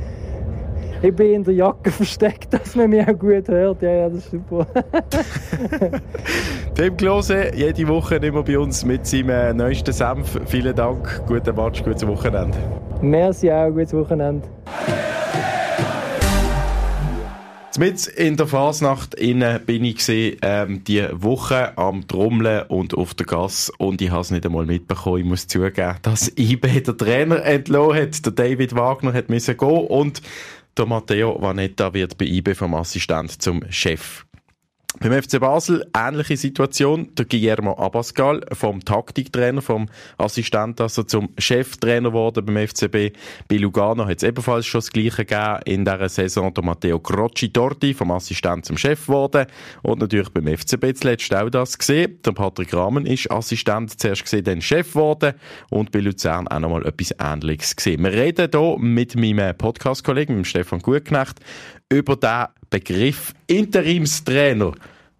ich 1.01 1.15
bin 1.15 1.33
in 1.33 1.43
der 1.43 1.53
Jacke 1.53 1.91
versteckt, 1.91 2.53
dass 2.53 2.75
man 2.75 2.89
mich 2.89 3.07
auch 3.07 3.17
gut 3.17 3.47
hört. 3.47 3.81
Ja, 3.81 3.91
ja, 3.91 4.09
das 4.09 4.19
ist 4.19 4.31
super. 4.31 4.65
Tim 6.75 6.97
Klose, 6.97 7.51
jede 7.55 7.87
Woche 7.87 8.15
immer 8.15 8.43
bei 8.43 8.57
uns 8.57 8.85
mit 8.85 9.05
seinem 9.05 9.29
äh, 9.29 9.53
neuesten 9.53 9.93
Senf. 9.93 10.39
Vielen 10.45 10.75
Dank, 10.75 11.23
guten 11.27 11.55
Match, 11.55 11.83
gutes 11.83 12.05
Wochenende. 12.07 12.57
Merci 13.01 13.51
auch, 13.51 13.69
gutes 13.69 13.93
Wochenende. 13.93 14.47
Mit 17.79 18.07
in 18.07 18.35
der 18.35 18.47
Fasnacht 18.47 19.13
innen 19.13 19.63
bin 19.63 19.85
ich 19.85 19.97
gesehen, 19.97 20.37
ähm, 20.41 20.83
die 20.83 21.07
Woche 21.11 21.77
am 21.77 22.07
Trommeln 22.07 22.63
und 22.69 22.95
auf 22.95 23.13
der 23.13 23.27
Gas 23.27 23.71
und 23.77 24.01
ich 24.01 24.09
habe 24.09 24.21
es 24.21 24.31
nicht 24.31 24.47
einmal 24.47 24.65
mitbekommen. 24.65 25.19
Ich 25.19 25.25
muss 25.25 25.45
zugeben, 25.45 25.95
dass 26.01 26.31
IB 26.39 26.81
der 26.81 26.97
Trainer 26.97 27.45
entlohnt 27.45 27.95
hat. 27.95 28.25
Der 28.25 28.33
David 28.33 28.75
Wagner 28.75 29.13
hat 29.13 29.29
müssen 29.29 29.55
gehen 29.55 29.87
und 29.87 30.23
der 30.77 30.85
Matteo 30.85 31.41
Vanetta 31.41 31.93
wird 31.93 32.17
bei 32.17 32.25
IB 32.25 32.53
vom 32.53 32.75
Assistent 32.75 33.41
zum 33.41 33.63
Chef. 33.69 34.26
Beim 34.99 35.21
FC 35.21 35.39
Basel 35.39 35.85
ähnliche 35.95 36.35
Situation. 36.37 37.13
Der 37.15 37.25
Guillermo 37.25 37.77
Abascal 37.77 38.41
vom 38.53 38.83
Taktiktrainer, 38.83 39.61
vom 39.61 39.87
Assistent, 40.17 40.81
also 40.81 41.03
zum 41.03 41.29
Cheftrainer 41.37 42.09
geworden 42.09 42.43
beim 42.43 42.67
FCB. 42.67 43.15
Bei 43.47 43.57
Lugano 43.57 44.07
hat 44.07 44.17
es 44.17 44.23
ebenfalls 44.23 44.65
schon 44.65 44.79
das 44.79 44.91
Gleiche 44.91 45.23
gegeben. 45.23 45.59
In 45.65 45.85
dieser 45.85 46.09
Saison 46.09 46.51
der 46.51 46.63
Matteo 46.63 46.99
Crocci 46.99 47.53
Torti 47.53 47.93
vom 47.93 48.09
Assistent 48.09 48.65
zum 48.65 48.75
Chef 48.75 49.05
geworden. 49.05 49.45
Und 49.83 49.99
natürlich 49.99 50.29
beim 50.29 50.47
FCB 50.47 50.95
zuletzt 50.95 51.33
auch 51.35 51.49
das 51.49 51.77
gesehen. 51.77 52.19
Der 52.25 52.31
Patrick 52.31 52.73
Rahmen 52.73 53.05
ist 53.05 53.29
Assistent 53.29 53.99
zuerst 53.99 54.23
gesehen, 54.23 54.45
dann 54.45 54.61
Chef 54.61 54.93
geworden. 54.93 55.33
Und 55.69 55.91
bei 55.91 55.99
Luzern 55.99 56.47
auch 56.47 56.59
nochmal 56.59 56.85
etwas 56.87 57.13
Ähnliches 57.19 57.75
gesehen. 57.75 58.03
Wir 58.03 58.13
reden 58.13 58.49
hier 58.51 58.75
mit 58.79 59.15
meinem 59.15 59.55
Podcast-Kollegen, 59.55 60.37
mit 60.37 60.47
Stefan 60.47 60.79
Gutknecht, 60.79 61.39
über 61.89 62.15
den 62.15 62.45
Begriff 62.69 63.33
Interimstrainer. 63.47 64.73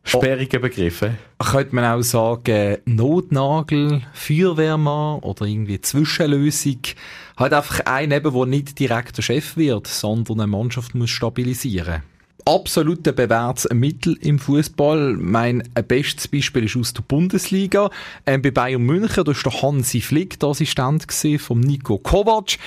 Sperrige 0.03 0.59
Begriffe. 0.59 1.15
Könnte 1.37 1.75
man 1.75 1.83
auch 1.83 2.01
sagen, 2.01 2.77
Notnagel, 2.85 4.03
Feuerwehrmann 4.13 5.19
oder 5.19 5.45
irgendwie 5.45 5.81
Zwischenlösung. 5.81 6.79
Halt 7.35 7.53
einfach 7.53 7.81
ein 7.85 8.11
eben, 8.11 8.33
der 8.33 8.45
nicht 8.45 8.79
direkt 8.79 9.17
der 9.17 9.21
Chef 9.21 9.57
wird, 9.57 9.87
sondern 9.87 10.39
eine 10.39 10.47
Mannschaft 10.47 10.95
muss 10.95 11.09
stabilisieren. 11.09 12.03
Absolut 12.45 13.03
bewährtes 13.03 13.67
Mittel 13.73 14.17
im 14.21 14.39
Fußball. 14.39 15.17
Mein 15.17 15.63
bestes 15.85 16.29
Beispiel 16.29 16.63
ist 16.63 16.77
aus 16.77 16.93
der 16.93 17.01
Bundesliga. 17.01 17.89
Ähm, 18.25 18.41
bei 18.41 18.51
Bayern 18.51 18.83
München, 18.83 19.25
da 19.25 19.33
war 19.33 19.51
der 19.51 19.61
Hansi 19.61 19.99
Flick 19.99 20.39
der 20.39 20.49
Assistent 20.49 21.05
von 21.41 21.59
Nico 21.59 21.97
Kovac. 21.97 22.57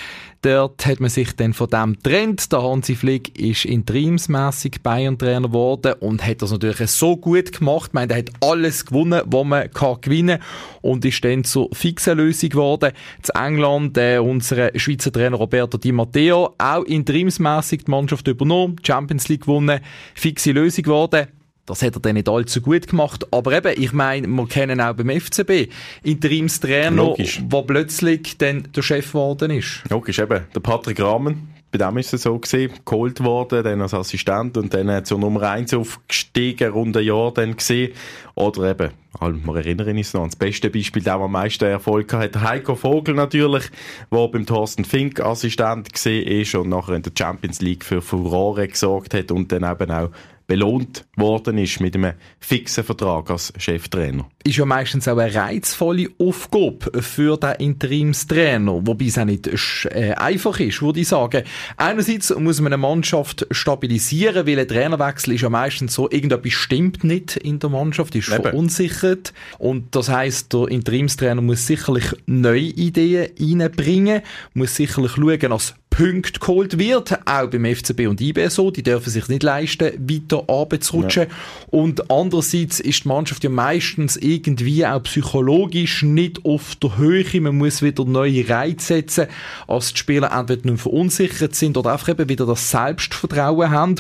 Dort 0.42 0.87
hat 0.87 1.00
man 1.00 1.11
sich 1.11 1.37
dann 1.37 1.52
von 1.52 1.68
dem 1.68 1.92
getrennt. 1.94 2.50
Der 2.50 2.62
Hansi 2.62 2.94
Flick 2.94 3.38
ist 3.38 3.66
interimsmässig 3.66 4.82
Bayern-Trainer 4.82 5.49
geworden 5.49 5.94
und 6.00 6.26
hat 6.26 6.40
das 6.40 6.50
natürlich 6.50 6.78
so 6.90 7.18
gut 7.18 7.59
gemacht. 7.59 7.88
Ich 7.88 7.92
meine, 7.92 8.14
er 8.14 8.18
hat 8.20 8.30
alles 8.40 8.87
gewonnen, 8.87 9.20
was 9.26 9.44
man 9.44 9.70
kann 9.70 10.00
gewinnen 10.00 10.38
und 10.80 11.04
ist 11.04 11.23
dann 11.25 11.44
zur 11.44 11.68
fixen 11.75 12.16
Lösung 12.16 12.49
geworden. 12.49 12.92
Zu 13.20 13.35
England, 13.35 13.99
äh, 13.99 14.16
unser 14.16 14.70
Schweizer 14.78 15.12
Trainer 15.12 15.37
Roberto 15.37 15.76
Di 15.76 15.92
Matteo, 15.92 16.54
auch 16.56 16.85
interimsmässig 16.85 17.85
die 17.85 17.90
Mannschaft 17.90 18.26
übernommen, 18.26 18.76
Champions 18.82 19.28
League 19.28 19.42
gewonnen, 19.42 19.80
fixe 20.14 20.52
Lösung 20.52 20.85
geworden. 20.85 21.26
Das 21.67 21.83
hat 21.83 21.95
er 21.95 22.00
dann 22.00 22.14
nicht 22.14 22.29
allzu 22.29 22.61
gut 22.61 22.88
gemacht. 22.88 23.26
Aber 23.33 23.52
eben, 23.52 23.81
ich 23.81 23.93
meine, 23.93 24.26
wir 24.26 24.47
kennen 24.47 24.81
auch 24.81 24.95
beim 24.95 25.11
FCB 25.11 25.69
Interimstrainer, 26.02 27.14
der 27.17 27.62
plötzlich 27.62 28.38
dann 28.38 28.69
der 28.75 28.83
Chef 28.83 29.09
geworden 29.09 29.50
ist. 29.52 29.83
Logisch, 29.88 30.19
eben. 30.19 30.47
Der 30.55 30.61
Patrick 30.61 31.00
Rahmen, 31.00 31.55
bei 31.71 31.79
dem 31.79 31.99
ist 31.99 32.12
es 32.12 32.23
so 32.23 32.37
gesehen, 32.37 32.73
geholt 32.85 33.23
worden, 33.23 33.62
dann 33.62 33.81
als 33.81 33.95
Assistent 33.95 34.57
und 34.57 34.75
dann 34.75 35.05
zur 35.05 35.21
Nummer 35.21 35.43
1 35.43 35.73
aufgestiegen, 35.75 36.73
rund 36.73 36.97
ein 36.97 37.05
Jahr 37.05 37.33
dann 37.33 37.57
gesehen. 37.57 37.93
Oder 38.35 38.71
eben, 38.71 38.90
wir 39.21 39.57
erinnern 39.57 39.97
uns 39.97 40.12
noch 40.12 40.23
an 40.23 40.31
das 40.31 40.37
beste 40.37 40.71
Beispiel, 40.71 41.05
der 41.05 41.14
am 41.14 41.31
meisten 41.31 41.64
Erfolg 41.64 42.12
hat, 42.12 42.40
Heiko 42.40 42.75
Vogel 42.75 43.14
natürlich, 43.14 43.71
der 44.11 44.29
beim 44.29 44.47
Thorsten 44.47 44.85
Fink 44.85 45.21
Assistent 45.21 45.93
gesehen 45.93 46.26
ist 46.26 46.57
und 46.57 46.71
nachher 46.71 46.97
in 46.97 47.02
der 47.02 47.12
Champions 47.17 47.61
League 47.61 47.85
für 47.85 48.02
Furore 48.02 48.67
gesorgt 48.67 49.14
hat 49.14 49.31
und 49.31 49.52
dann 49.52 49.62
eben 49.62 49.90
auch 49.93 50.11
belohnt 50.50 51.04
worden 51.14 51.59
ist 51.59 51.78
mit 51.78 51.95
einem 51.95 52.14
fixen 52.40 52.83
Vertrag 52.83 53.30
als 53.30 53.52
Cheftrainer. 53.57 54.28
Ist 54.42 54.57
ja 54.57 54.64
meistens 54.64 55.07
auch 55.07 55.16
eine 55.16 55.33
reizvolle 55.33 56.09
Aufgabe 56.19 57.00
für 57.02 57.37
den 57.37 57.52
Interimstrainer, 57.52 58.85
wobei 58.85 59.04
es 59.04 59.16
auch 59.16 59.26
nicht 59.26 59.47
äh, 59.47 60.12
einfach 60.16 60.59
ist, 60.59 60.83
würde 60.83 60.99
ich 60.99 61.07
sagen. 61.07 61.45
Einerseits 61.76 62.35
muss 62.37 62.61
man 62.61 62.73
eine 62.73 62.83
Mannschaft 62.83 63.47
stabilisieren, 63.52 64.45
weil 64.45 64.59
ein 64.59 64.66
Trainerwechsel 64.66 65.35
ist 65.35 65.42
ja 65.42 65.50
meistens 65.50 65.95
so, 65.95 66.11
irgendetwas 66.11 66.52
stimmt 66.52 67.04
nicht 67.04 67.37
in 67.37 67.61
der 67.61 67.71
Mannschaft, 67.71 68.16
ist 68.16 68.33
Eben. 68.33 68.42
verunsichert 68.42 69.33
und 69.59 69.95
das 69.95 70.09
heißt, 70.09 70.52
der 70.52 70.66
Interimstrainer 70.66 71.42
muss 71.42 71.69
sicherlich 71.69 72.07
neue 72.26 72.59
Ideen 72.59 73.30
reinbringen, 73.38 74.23
muss 74.54 74.75
sicherlich 74.75 75.12
schauen, 75.12 75.38
dass 75.38 75.76
Punkte 76.00 76.40
geholt 76.40 76.78
wird, 76.78 77.12
auch 77.26 77.50
beim 77.50 77.66
FCB 77.66 78.07
und 78.09 78.23
IB 78.23 78.49
so, 78.49 78.71
die 78.71 78.83
dürfen 78.83 79.11
sich 79.11 79.28
nicht 79.28 79.42
leisten, 79.42 79.92
weiter 80.09 80.38
runterzurutschen. 80.38 81.25
Ja. 81.25 81.35
Und 81.66 82.11
andererseits 82.11 82.80
ist 82.80 83.04
die 83.04 83.09
Mannschaft 83.09 83.45
ja 83.45 83.50
meistens 83.50 84.16
irgendwie 84.16 84.87
auch 84.87 85.02
psychologisch 85.02 86.02
nicht 86.02 86.42
auf 86.47 86.75
der 86.76 86.97
Höhe, 86.97 87.40
man 87.42 87.59
muss 87.59 87.83
wieder 87.83 88.07
neue 88.07 88.49
Reize 88.49 88.87
setzen, 88.87 89.26
als 89.69 89.92
die 89.92 89.99
Spieler 89.99 90.33
entweder 90.33 90.71
nicht 90.71 90.80
verunsichert 90.80 91.54
sind 91.54 91.76
oder 91.76 91.92
einfach 91.92 92.09
eben 92.09 92.30
wieder 92.30 92.47
das 92.47 92.71
Selbstvertrauen 92.71 93.69
haben. 93.69 93.97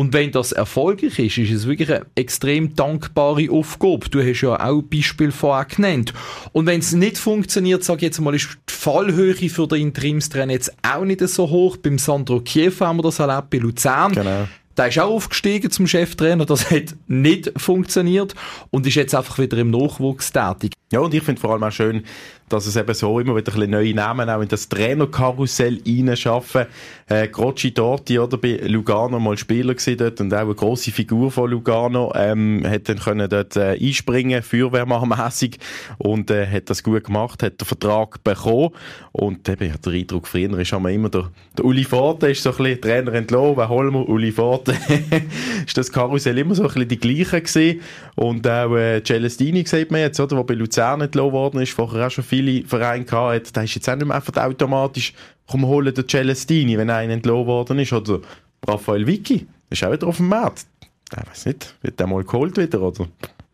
Und 0.00 0.14
wenn 0.14 0.32
das 0.32 0.52
erfolgreich 0.52 1.18
ist, 1.18 1.36
ist 1.36 1.50
es 1.50 1.66
wirklich 1.66 1.92
eine 1.92 2.06
extrem 2.14 2.74
dankbare 2.74 3.50
Aufgabe. 3.50 4.08
Du 4.08 4.22
hast 4.22 4.40
ja 4.40 4.58
auch 4.58 4.80
Beispiel 4.80 5.30
vorher 5.30 5.66
genannt. 5.66 6.14
Und 6.52 6.64
wenn 6.64 6.80
es 6.80 6.92
nicht 6.92 7.18
funktioniert, 7.18 7.84
sage 7.84 7.98
ich 7.98 8.02
jetzt 8.04 8.18
mal, 8.18 8.34
ist 8.34 8.48
die 8.66 8.72
Fallhöhe 8.72 9.34
für 9.34 9.66
den 9.66 9.82
Interimstrainer 9.82 10.54
jetzt 10.54 10.72
auch 10.80 11.04
nicht 11.04 11.20
so 11.28 11.50
hoch. 11.50 11.76
Beim 11.76 11.98
Sandro 11.98 12.40
Kiefer 12.40 12.86
haben 12.86 12.96
wir 12.96 13.02
das 13.02 13.18
erlebt, 13.18 13.50
bei 13.50 13.58
Luzern. 13.58 14.12
Genau. 14.12 14.48
Der 14.74 14.88
ist 14.88 14.98
auch 14.98 15.10
aufgestiegen 15.10 15.70
zum 15.70 15.86
Cheftrainer, 15.86 16.46
das 16.46 16.70
hat 16.70 16.94
nicht 17.06 17.52
funktioniert 17.58 18.34
und 18.70 18.86
ist 18.86 18.94
jetzt 18.94 19.14
einfach 19.14 19.38
wieder 19.38 19.58
im 19.58 19.70
Nachwuchs 19.70 20.32
tätig. 20.32 20.72
Ja, 20.90 21.00
und 21.00 21.12
ich 21.12 21.22
finde 21.22 21.42
vor 21.42 21.50
allem 21.50 21.64
auch 21.64 21.72
schön, 21.72 22.04
dass 22.50 22.66
es 22.66 22.76
eben 22.76 22.92
so 22.94 23.18
immer 23.20 23.36
wieder 23.36 23.54
ein 23.54 23.70
neue 23.70 23.94
Namen 23.94 24.28
auch 24.28 24.40
in 24.40 24.48
das 24.48 24.68
Trainerkarussell 24.68 25.80
reinschaffen. 25.86 26.66
Äh, 27.08 27.28
Grocci 27.28 27.72
Torti, 27.72 28.18
oder, 28.18 28.36
bei 28.36 28.60
Lugano 28.66 29.18
mal 29.20 29.38
Spieler 29.38 29.74
gewesen 29.74 29.96
dort 29.96 30.20
und 30.20 30.34
auch 30.34 30.40
eine 30.40 30.54
grosse 30.54 30.90
Figur 30.90 31.30
von 31.30 31.50
Lugano, 31.50 32.12
ähm, 32.14 32.64
hat 32.66 32.88
dann 32.88 32.98
können 32.98 33.28
dort 33.28 33.56
äh, 33.56 33.78
einspringen, 33.80 34.42
feuerwehrmannmässig 34.42 35.58
und 35.98 36.30
äh, 36.30 36.46
hat 36.46 36.70
das 36.70 36.82
gut 36.82 37.04
gemacht, 37.04 37.42
hat 37.42 37.60
den 37.60 37.64
Vertrag 37.66 38.22
bekommen 38.24 38.70
und 39.12 39.48
eben, 39.48 39.70
ich 39.70 39.76
den 39.76 39.94
Eindruck, 39.94 40.26
früher 40.26 40.58
ist 40.58 40.72
immer 40.72 41.08
der, 41.08 41.30
der 41.56 41.64
Uli 41.64 41.84
Forte 41.84 42.30
ist 42.30 42.42
so 42.42 42.50
ein 42.50 42.56
bisschen 42.56 42.80
Trainer 42.80 43.14
entlohnt, 43.14 43.58
wen 43.58 43.68
holen 43.68 43.92
wir? 43.92 44.08
Uli 44.08 44.32
Forte. 44.32 44.76
ist 45.66 45.76
das 45.76 45.90
Karussell 45.90 46.38
immer 46.38 46.54
so 46.54 46.62
ein 46.62 46.68
bisschen 46.68 46.88
die 46.88 46.98
gleiche 46.98 47.40
gewesen 47.40 47.80
und 48.16 48.46
auch 48.48 48.76
äh, 48.76 49.02
Celestini 49.02 49.64
sieht 49.66 49.90
man 49.90 50.00
jetzt, 50.00 50.18
oder, 50.18 50.36
wo 50.36 50.44
bei 50.44 50.54
Luzern 50.54 51.00
entlohnt 51.00 51.32
worden 51.32 51.60
ist, 51.60 51.72
vorher 51.72 52.06
auch 52.06 52.10
schon 52.10 52.24
viel 52.24 52.39
viele 52.40 52.66
Vereine 52.66 53.04
gehabt 53.04 53.56
da 53.56 53.62
ist 53.62 53.74
jetzt 53.74 53.88
auch 53.88 53.96
nicht 53.96 54.06
mehr 54.06 54.16
einfach 54.16 54.36
automatisch, 54.36 55.12
komm, 55.46 55.66
holen 55.66 55.94
den 55.94 56.08
Celestini, 56.08 56.78
wenn 56.78 56.90
einer 56.90 57.12
entlohnt 57.12 57.46
worden 57.46 57.78
ist, 57.78 57.92
oder 57.92 58.20
Raphael 58.66 59.06
Vicky, 59.06 59.46
ist 59.68 59.84
auch 59.84 59.92
wieder 59.92 60.06
auf 60.06 60.16
dem 60.18 60.28
Markt. 60.28 60.66
Ich 61.12 61.30
weiß 61.30 61.46
nicht, 61.46 61.74
wird 61.82 61.98
der 61.98 62.06
mal 62.06 62.24
geholt 62.24 62.56
wieder, 62.56 62.80
oder? 62.82 63.08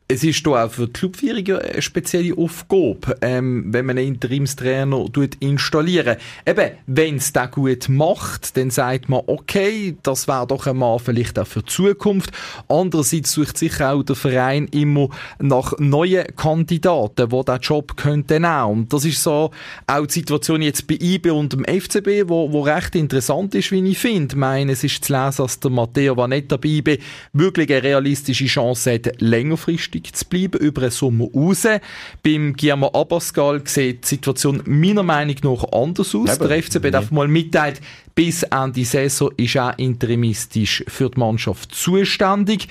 Es 0.09 0.23
ist 0.23 0.47
da 0.47 0.65
auch 0.65 0.71
für 0.71 0.87
die 0.87 0.93
Clubführung 0.93 1.59
eine 1.59 1.83
spezielle 1.83 2.37
Aufgabe, 2.37 3.17
ähm, 3.23 3.65
wenn 3.73 3.87
man 3.87 3.99
einen 3.99 4.15
Interimstrainer 4.15 5.05
installieren. 5.41 6.17
Eben, 6.47 6.71
wenn 6.87 7.17
es 7.17 7.33
das 7.33 7.51
gut 7.51 7.89
macht, 7.89 8.57
dann 8.57 8.71
sagt 8.71 9.09
man, 9.09 9.23
okay, 9.27 9.97
das 10.05 10.29
wäre 10.29 10.47
doch 10.47 10.69
einmal 10.69 11.01
vielleicht 11.01 11.41
auch 11.41 11.47
für 11.47 11.63
die 11.63 11.73
Zukunft. 11.73 12.31
Andererseits 12.69 13.33
sucht 13.33 13.59
sich 13.59 13.81
auch 13.83 14.05
der 14.05 14.15
Verein 14.15 14.69
immer 14.69 15.09
nach 15.41 15.73
neuen 15.79 16.25
Kandidaten, 16.37 17.29
die 17.29 17.45
diesen 17.45 17.61
Job 17.61 17.97
könnten 17.97 18.45
auch. 18.45 18.71
Und 18.71 18.93
das 18.93 19.05
ist 19.05 19.21
so 19.21 19.51
auch 19.89 20.07
die 20.07 20.15
Situation 20.15 20.63
jetzt 20.63 20.87
bei 20.87 20.99
IB 21.01 21.31
und 21.31 21.53
dem 21.53 21.65
FCB, 21.65 22.29
wo, 22.29 22.53
wo 22.53 22.61
recht 22.61 22.95
interessant 22.95 23.57
ist, 23.57 23.73
wie 23.73 23.85
ich 23.91 23.99
finde. 23.99 24.35
Ich 24.35 24.39
meine, 24.39 24.71
es 24.71 24.85
ist 24.85 25.05
zu 25.05 25.13
lesen, 25.13 25.39
dass 25.39 25.59
der 25.59 25.71
Matteo 25.73 26.17
Vanetta 26.17 26.57
bei 26.59 26.69
IB 26.69 26.99
wirklich 27.33 27.71
eine 27.73 27.83
realistische 27.83 28.47
Chance 28.47 28.95
hat, 28.95 29.21
längerfristig 29.21 29.96
günstig 29.97 30.15
zu 30.15 30.25
bleiben 30.26 30.61
über 30.61 30.83
den 30.83 30.91
Sommer 30.91 31.26
raus. 31.35 31.67
Beim 32.23 32.55
Guillermo 32.55 32.91
Abascal 32.93 33.62
sieht 33.67 34.05
die 34.05 34.09
Situation 34.09 34.62
meiner 34.67 35.03
Meinung 35.03 35.37
nach 35.43 35.65
anders 35.73 36.15
aus. 36.15 36.37
Eben. 36.37 36.49
Der 36.49 36.62
FCB 36.62 36.91
darf 36.91 37.11
mal 37.11 37.29
mitteilt, 37.29 37.81
bis 38.15 38.43
Ende 38.45 38.85
Saison 38.85 39.31
ist 39.37 39.57
er 39.57 39.79
interimistisch 39.79 40.85
für 40.88 41.11
die 41.11 41.19
Mannschaft 41.19 41.75
zuständig. 41.75 42.69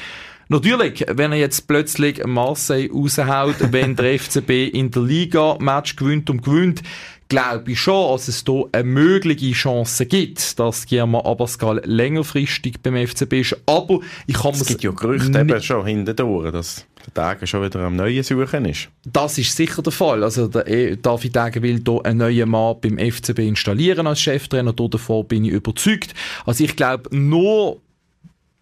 Natürlich, 0.48 1.04
wenn 1.10 1.32
er 1.32 1.40
jetzt 1.40 1.68
plötzlich 1.68 2.24
Marseille 2.24 2.90
raushaut, 2.92 3.56
wenn 3.72 3.96
der 3.96 4.20
FCB 4.20 4.70
in 4.74 4.92
der 4.92 5.02
Liga 5.02 5.58
Match 5.60 5.96
gewinnt 5.96 6.30
und 6.30 6.44
gewinnt, 6.44 6.84
glaube 7.30 7.72
ich 7.72 7.80
schon, 7.80 8.12
dass 8.14 8.28
es 8.28 8.44
hier 8.46 8.66
eine 8.72 8.84
mögliche 8.84 9.52
Chance 9.52 10.06
gibt, 10.06 10.60
dass 10.60 10.86
Guillermo 10.88 11.22
Abascal 11.22 11.82
längerfristig 11.86 12.82
beim 12.82 12.96
FCB 13.08 13.34
ist. 13.34 13.58
Aber 13.66 14.00
ich 14.28 14.36
kann 14.36 14.54
Es 14.54 14.66
gibt 14.66 14.84
ja 14.84 14.92
Gerüchte 14.92 15.40
eben 15.40 15.62
schon 15.62 15.86
hintendurch, 15.86 16.52
dass 16.52 16.86
der 17.06 17.14
Tage 17.14 17.46
schon 17.48 17.64
wieder 17.64 17.82
am 17.82 17.96
Neuen 17.96 18.24
suchen 18.24 18.66
ist. 18.66 18.90
Das 19.06 19.38
ist 19.38 19.56
sicher 19.56 19.82
der 19.82 19.92
Fall. 19.92 20.24
Also 20.24 20.48
der 20.48 20.68
e- 20.68 20.96
David 20.96 21.34
Tage 21.34 21.62
will 21.62 21.82
hier 21.86 22.06
einen 22.06 22.20
neuen 22.20 22.50
Mann 22.50 22.76
beim 22.82 22.98
FCB 22.98 23.40
installieren 23.40 24.08
als 24.08 24.22
Cheftrainer. 24.22 24.74
Davon 24.74 25.28
bin 25.28 25.46
ich 25.46 25.52
überzeugt. 25.52 26.14
Also 26.46 26.64
ich 26.64 26.76
glaube, 26.76 27.16
nur 27.16 27.82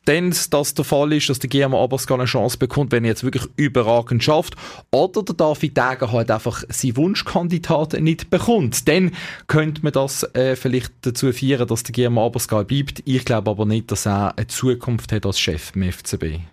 dann 0.05 0.36
das 0.50 0.74
der 0.74 0.86
Fall 0.86 1.13
ist, 1.13 1.29
dass 1.29 1.39
der 1.39 1.50
Guillermo 1.50 1.83
Abascal 1.83 2.19
eine 2.19 2.25
Chance 2.25 2.57
bekommt, 2.57 2.91
wenn 2.91 3.03
er 3.03 3.12
jetzt 3.12 3.24
wirklich 3.24 3.45
überragend 3.55 4.24
schafft. 4.24 4.55
Oder 4.91 5.24
der 5.24 5.36
David 5.36 5.77
Degen 5.77 6.12
halt 6.12 6.31
einfach 6.31 6.63
seinen 6.69 6.98
Wunschkandidat 6.98 7.93
nicht 8.01 8.29
bekommt. 8.29 8.88
Dann 8.88 9.12
könnte 9.48 9.81
man 9.83 9.93
das 9.93 10.24
äh, 10.36 10.55
vielleicht 10.55 10.91
dazu 11.01 11.31
führen, 11.31 11.67
dass 11.67 11.83
der 11.83 11.93
Guillermo 11.93 12.25
Abascal 12.25 12.65
bleibt. 12.65 13.01
Ich 13.05 13.25
glaube 13.25 13.51
aber 13.51 13.65
nicht, 13.65 13.91
dass 13.91 14.05
er 14.05 14.38
eine 14.38 14.48
Zukunft 14.48 15.12
hat 15.12 15.25
als 15.25 15.39
Chef 15.39 15.72
im 15.75 15.91
FCB. 15.91 16.52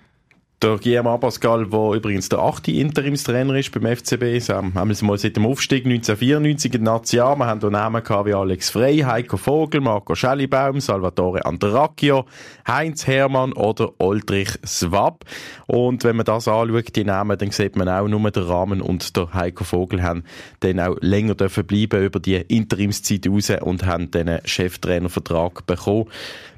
Der 0.62 0.76
Guillermo 0.76 1.14
Abascal, 1.14 1.66
der 1.66 1.92
übrigens 1.92 2.28
der 2.28 2.40
achte 2.40 2.70
Interimstrainer 2.70 3.54
ist 3.54 3.72
beim 3.72 3.96
FCB, 3.96 4.46
haben 4.50 4.74
wir 4.74 5.04
mal 5.06 5.16
seit 5.16 5.36
dem 5.36 5.46
Aufstieg 5.46 5.86
1994 5.86 6.74
in 6.74 6.82
National. 6.82 7.38
Wir 7.38 7.46
haben 7.46 7.60
hier 7.60 7.70
Namen 7.70 8.04
gehabt 8.04 8.28
wie 8.28 8.34
Alex 8.34 8.68
Frey, 8.68 8.98
Heiko 8.98 9.38
Vogel, 9.38 9.80
Marco 9.80 10.14
Schellibaum, 10.14 10.80
Salvatore 10.80 11.46
Antaracchio, 11.46 12.26
Heinz 12.68 13.06
Hermann 13.06 13.54
oder 13.54 13.92
Oldrich 13.96 14.50
Swab. 14.66 15.24
Und 15.66 16.04
wenn 16.04 16.16
man 16.16 16.26
das 16.26 16.46
anschaut, 16.46 16.94
die 16.94 17.04
Namen, 17.04 17.38
dann 17.38 17.52
sieht 17.52 17.76
man 17.76 17.88
auch 17.88 18.06
nur 18.06 18.30
der 18.30 18.46
Rahmen 18.46 18.82
und 18.82 19.16
der 19.16 19.32
Heiko 19.32 19.64
Vogel 19.64 20.02
haben 20.02 20.24
dann 20.60 20.78
auch 20.78 20.98
länger 21.00 21.36
dürfen 21.36 21.64
bleiben 21.64 22.04
über 22.04 22.20
die 22.20 22.36
Interimszeit 22.36 23.26
raus 23.26 23.50
und 23.62 23.86
haben 23.86 24.10
dann 24.10 24.28
einen 24.28 24.46
Cheftrainervertrag 24.46 25.64
bekommen. 25.64 26.08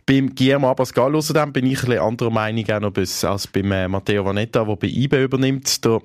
Beim 0.05 0.35
Guillermo 0.35 0.71
Abascal 0.71 1.15
außerdem 1.15 1.53
bin 1.53 1.67
ich 1.67 1.85
ein 1.85 1.99
anderer 1.99 2.31
Meinung 2.31 2.65
noch 2.81 2.97
als 2.97 3.47
beim 3.47 3.71
äh, 3.73 3.89
Matteo 3.89 4.25
Vanetta, 4.25 4.65
der 4.65 4.77
bei 4.77 4.89
IBE 4.89 5.25
übernimmt. 5.25 5.85
Der 5.85 6.01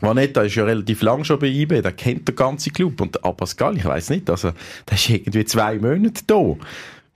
Vanetta 0.00 0.42
ist 0.42 0.54
ja 0.54 0.64
relativ 0.64 1.02
lang 1.02 1.24
schon 1.24 1.38
bei 1.38 1.48
IBE, 1.48 1.82
der 1.82 1.92
kennt 1.92 2.28
den 2.28 2.36
ganzen 2.36 2.72
Club. 2.72 3.00
Und 3.00 3.24
Abascal, 3.24 3.76
ich 3.76 3.84
weiß 3.84 4.10
nicht, 4.10 4.30
also 4.30 4.52
der 4.88 4.94
ist 4.96 5.10
irgendwie 5.10 5.44
zwei 5.44 5.78
Monate 5.78 6.22
da. 6.26 6.56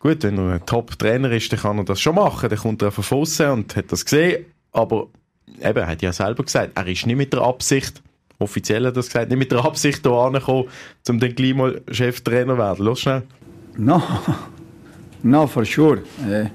Gut, 0.00 0.22
wenn 0.22 0.36
er 0.36 0.54
ein 0.54 0.66
Top-Trainer 0.66 1.30
ist, 1.30 1.50
dann 1.52 1.60
kann 1.60 1.78
er 1.78 1.84
das 1.84 2.00
schon 2.00 2.16
machen. 2.16 2.48
Dann 2.50 2.58
kommt 2.58 2.82
er 2.82 2.90
von 2.90 3.20
außen 3.20 3.50
und 3.50 3.76
hat 3.76 3.90
das 3.90 4.04
gesehen. 4.04 4.44
Aber 4.72 5.06
eben, 5.60 5.78
er 5.78 5.86
hat 5.86 6.02
ja 6.02 6.12
selber 6.12 6.42
gesagt, 6.42 6.72
er 6.74 6.86
ist 6.86 7.06
nicht 7.06 7.16
mit 7.16 7.32
der 7.32 7.40
Absicht, 7.40 8.02
offiziell 8.38 8.84
hat 8.84 8.92
er 8.92 8.92
das 8.92 9.06
gesagt, 9.06 9.30
nicht 9.30 9.38
mit 9.38 9.52
der 9.52 9.64
Absicht 9.64 10.00
hier 10.02 10.12
angekommen, 10.12 10.68
um 11.08 11.20
dann 11.20 11.34
gleich 11.34 11.54
mal 11.54 11.80
Cheftrainer 11.90 12.54
zu 12.54 12.58
werden. 12.58 12.84
Los 12.84 13.00
schnell. 13.00 13.22
No, 13.76 14.02
No, 15.24 15.46
for 15.46 15.64
sure. 15.64 15.98
Uh, 16.20 16.48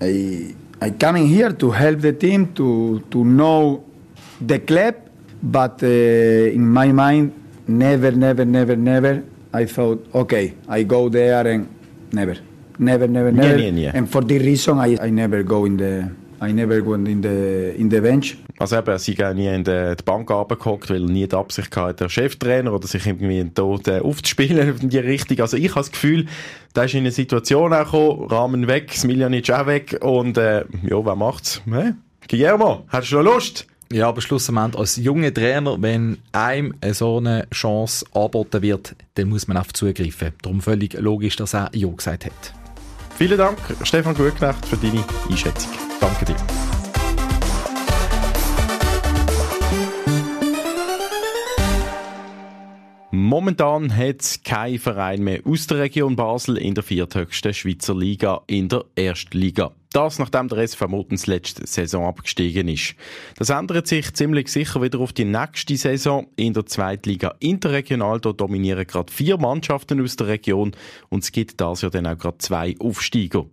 I 0.00 0.54
I 0.80 0.90
coming 0.90 1.26
here 1.26 1.52
to 1.52 1.70
help 1.72 2.00
the 2.00 2.12
team 2.12 2.52
to 2.54 3.00
to 3.10 3.24
know 3.24 3.84
the 4.40 4.58
club, 4.60 4.94
but 5.42 5.82
uh, 5.82 5.86
in 6.56 6.64
my 6.68 6.92
mind, 6.92 7.32
never, 7.66 8.12
never, 8.12 8.44
never, 8.44 8.76
never. 8.76 9.24
I 9.52 9.64
thought, 9.64 10.06
okay, 10.14 10.54
I 10.68 10.82
go 10.84 11.08
there 11.08 11.46
and 11.46 11.66
never, 12.12 12.36
never, 12.78 13.08
never, 13.08 13.32
never. 13.32 13.58
Yeah, 13.58 13.70
yeah, 13.70 13.90
yeah. 13.90 13.92
And 13.94 14.08
for 14.10 14.22
this 14.22 14.42
reason, 14.42 14.78
I, 14.78 14.96
I 15.00 15.10
never 15.10 15.42
go 15.42 15.64
in 15.64 15.76
the 15.76 16.10
I 16.40 16.52
never 16.52 16.82
went 16.84 17.08
in 17.08 17.20
the 17.22 17.74
in 17.74 17.88
the 17.88 18.00
bench. 18.00 18.36
Also 18.58 18.76
eben, 18.76 18.98
sie 18.98 19.14
gehen 19.14 19.36
nie 19.36 19.48
in 19.48 19.64
die, 19.64 19.94
Bank 20.04 20.30
runtergehockt, 20.30 20.88
weil 20.90 21.02
er 21.02 21.10
nie 21.10 21.26
die 21.26 21.36
Absicht 21.36 21.76
hatte, 21.76 22.04
der 22.04 22.08
Cheftrainer 22.08 22.72
oder 22.72 22.86
sich 22.86 23.06
irgendwie 23.06 23.50
dort 23.54 23.86
äh, 23.88 24.00
aufzuspielen 24.00 24.78
in 24.80 24.88
die 24.88 24.98
Richtung. 24.98 25.40
Also 25.40 25.56
ich 25.56 25.70
habe 25.70 25.80
das 25.80 25.92
Gefühl, 25.92 26.26
da 26.72 26.84
ist 26.84 26.94
in 26.94 27.00
eine 27.00 27.10
Situation 27.10 27.72
auch 27.72 27.84
gekommen, 27.84 28.30
Rahmen 28.30 28.66
weg, 28.66 28.92
Smiljanic 28.92 29.50
auch 29.50 29.66
weg 29.66 29.98
und 30.00 30.38
äh, 30.38 30.64
ja, 30.82 31.04
wer 31.04 31.16
macht's? 31.16 31.60
Hä? 31.66 31.92
Guillermo, 32.28 32.84
hast 32.88 33.12
du 33.12 33.16
noch 33.16 33.34
Lust? 33.34 33.66
Ja, 33.92 34.08
aber 34.08 34.20
schlussendlich 34.20 34.76
als 34.78 34.96
junger 34.96 35.32
Trainer, 35.32 35.76
wenn 35.80 36.18
einem 36.32 36.74
so 36.90 37.18
eine 37.18 37.46
Chance 37.52 38.04
angeboten 38.12 38.62
wird, 38.62 38.96
dann 39.14 39.28
muss 39.28 39.46
man 39.46 39.56
auf 39.56 39.72
zugreifen. 39.72 40.32
Darum 40.42 40.60
völlig 40.60 40.94
logisch, 40.94 41.36
dass 41.36 41.54
er 41.54 41.70
Ja 41.72 41.88
gesagt 41.88 42.26
hat. 42.26 42.54
Vielen 43.16 43.38
Dank, 43.38 43.58
Stefan 43.84 44.14
Gutknecht, 44.14 44.66
für 44.66 44.76
deine 44.76 45.04
Einschätzung. 45.30 45.72
Danke 46.00 46.24
dir. 46.24 46.65
Momentan 53.28 53.96
hat 53.96 54.20
es 54.20 54.40
kein 54.44 54.78
Verein 54.78 55.20
mehr 55.20 55.40
aus 55.44 55.66
der 55.66 55.78
Region 55.78 56.14
Basel 56.14 56.56
in 56.58 56.76
der 56.76 56.84
vierthöchsten 56.84 57.52
Schweizer 57.52 57.92
Liga 57.92 58.42
in 58.46 58.68
der 58.68 58.84
Erstliga. 58.94 59.72
Das, 59.90 60.20
nachdem 60.20 60.46
der 60.46 60.58
SV 60.58 60.86
Mutens 60.86 61.26
letzte 61.26 61.66
Saison 61.66 62.06
abgestiegen 62.06 62.68
ist. 62.68 62.94
Das 63.36 63.50
ändert 63.50 63.88
sich 63.88 64.14
ziemlich 64.14 64.46
sicher 64.46 64.80
wieder 64.80 65.00
auf 65.00 65.12
die 65.12 65.24
nächste 65.24 65.76
Saison. 65.76 66.28
In 66.36 66.54
der 66.54 66.66
Zweitliga 66.66 67.34
Interregional 67.40 68.20
da 68.20 68.30
dominieren 68.30 68.86
gerade 68.86 69.12
vier 69.12 69.38
Mannschaften 69.38 70.00
aus 70.00 70.14
der 70.14 70.28
Region 70.28 70.70
und 71.08 71.24
es 71.24 71.32
gibt 71.32 71.60
das 71.60 71.82
ja 71.82 71.90
dann 71.90 72.06
auch 72.06 72.18
gerade 72.18 72.38
zwei 72.38 72.76
Aufsteiger. 72.78 73.46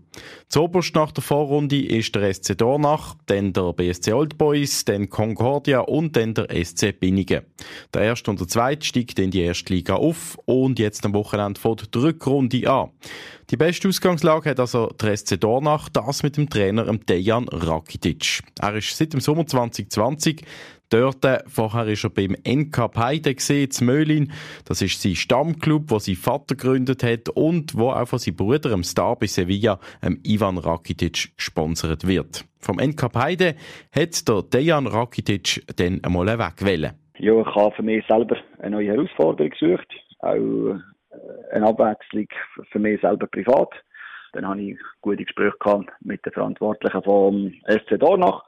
Zoberst 0.50 0.96
nach 0.96 1.12
der 1.12 1.24
Vorrunde 1.24 1.84
ist 1.84 2.14
der 2.16 2.34
SC 2.34 2.58
Dornach, 2.58 3.16
dann 3.26 3.54
der 3.54 3.74
BSC 3.74 4.14
Old 4.14 4.38
Boys, 4.38 4.86
dann 4.86 5.10
Concordia 5.10 5.80
und 5.80 6.16
dann 6.16 6.34
der 6.34 6.48
SC 6.64 7.00
Binnigen. 7.00 7.44
Der 7.94 8.02
erste 8.02 8.32
und 8.32 8.40
der 8.40 8.48
zweite 8.48 8.86
steigt 8.86 9.20
in 9.20 9.32
die 9.32 9.42
erste 9.42 9.74
Liga 9.74 9.96
auf 9.96 10.38
und 10.46 10.80
jetzt 10.80 11.06
am 11.06 11.14
Wochenende 11.14 11.60
fängt 11.60 11.94
die 11.94 12.00
Rückrunde 12.00 12.70
an. 12.70 12.90
Die 13.50 13.58
beste 13.58 13.88
Ausgangslage 13.88 14.50
hat 14.50 14.60
also 14.60 14.88
der 14.88 15.16
SC 15.18 15.40
Dornach, 15.40 15.90
das 15.90 16.24
mit 16.24 16.38
dem 16.38 16.50
Trainer 16.50 16.86
Dejan 16.86 17.48
Rakitic. 17.50 18.42
Er 18.60 18.76
ist 18.76 18.96
seit 18.96 19.14
dem 19.14 19.20
Sommer 19.20 19.46
2020 19.46 20.44
dort. 20.94 21.26
Vorher 21.48 21.88
ist 21.88 22.04
er 22.04 22.10
beim 22.10 22.36
NK 22.48 22.92
gesehen, 23.24 23.70
in 23.80 23.86
Möhlin. 23.86 24.32
Das 24.66 24.82
ist 24.82 25.02
sein 25.02 25.16
Stammclub, 25.16 25.90
wo 25.90 26.00
sein 26.00 26.16
Vater 26.16 26.56
gegründet 26.56 27.04
hat 27.04 27.30
und 27.30 27.78
wo 27.78 27.90
auch 27.90 28.08
von 28.08 28.20
seinem 28.20 28.36
Bruder, 28.36 28.70
dem 28.70 28.84
Star 28.84 29.16
bei 29.16 29.26
Sevilla, 29.26 29.80
ähm, 30.02 30.20
Ivan 30.24 30.58
Rakitic, 30.58 31.36
gesponsert 31.36 32.08
wird. 32.08 32.46
Vom 32.60 32.78
NK 32.78 33.10
Peide 33.12 33.56
hat 33.94 34.28
der 34.28 34.42
Dejan 34.44 34.88
Rakitic 34.88 35.64
dann 35.76 36.00
einmal 36.04 36.28
wegwählen. 36.28 36.94
Ja, 37.18 37.42
ich 37.42 37.56
habe 37.56 37.76
für 37.76 37.84
mich 37.84 38.06
selber 38.08 38.38
eine 38.60 38.76
neue 38.76 38.88
Herausforderung 38.88 39.52
gesucht. 39.52 39.88
Auch 40.20 40.36
äh, 40.36 41.56
eine 41.56 41.68
Abwechslung 41.68 42.28
für 42.72 42.80
mich 42.80 43.02
selber 43.02 43.28
privat. 43.28 43.70
Dann 44.34 44.48
habe 44.48 44.62
ich 44.62 44.78
gute 45.02 45.24
Gespräche 45.24 45.86
mit 46.02 46.26
den 46.26 46.34
Verantwortlichen 46.34 47.04
vom 47.04 47.54
SC 47.68 48.00
Dornach. 48.00 48.44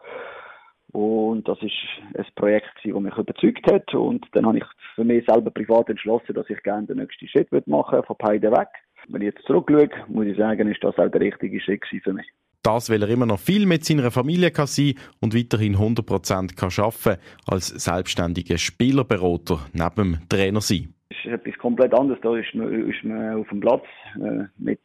Und 0.95 1.45
das 1.45 1.61
ist 1.61 1.73
ein 2.17 2.25
Projekt, 2.35 2.71
das 2.81 2.93
mich 2.93 3.17
überzeugt 3.17 3.69
hat. 3.69 3.93
Und 3.93 4.25
dann 4.31 4.45
habe 4.45 4.59
ich 4.59 4.63
für 4.95 5.03
mich 5.03 5.25
selber 5.27 5.51
privat 5.51 5.89
entschlossen, 5.89 6.33
dass 6.33 6.49
ich 6.49 6.63
gerne 6.63 6.87
den 6.87 6.99
nächsten 6.99 7.27
Schritt 7.27 7.49
machen 7.67 8.01
von 8.03 8.15
beiden 8.17 8.53
weg. 8.53 8.69
Wenn 9.09 9.21
ich 9.21 9.33
jetzt 9.33 9.45
zurückschaue, 9.45 9.89
muss 10.07 10.25
ich 10.25 10.37
sagen, 10.37 10.71
ist 10.71 10.81
das 10.81 10.97
auch 10.97 11.11
der 11.11 11.19
richtige 11.19 11.59
Schritt 11.59 11.83
für 11.85 12.13
mich. 12.13 12.25
Das, 12.63 12.89
weil 12.89 13.03
er 13.03 13.09
immer 13.09 13.25
noch 13.25 13.39
viel 13.39 13.65
mit 13.65 13.83
seiner 13.83 14.09
Familie 14.09 14.51
kann 14.51 14.67
sein 14.67 14.93
und 15.19 15.35
weiterhin 15.35 15.75
100% 15.75 16.55
kann 16.55 16.71
arbeiten 16.77 17.21
als 17.45 17.67
selbstständiger 17.67 18.57
Spielerberater 18.57 19.59
neben 19.73 20.13
dem 20.13 20.29
Trainer 20.29 20.61
sein. 20.61 20.93
Das 21.09 21.17
ist 21.25 21.31
etwas 21.31 21.59
komplett 21.59 21.93
anderes. 21.93 22.21
Da 22.23 22.37
ist 22.37 22.55
man, 22.55 22.89
ist 22.89 23.03
man 23.03 23.35
auf 23.35 23.49
dem 23.49 23.59
Platz 23.59 23.83
äh, 24.15 24.45
mit 24.57 24.79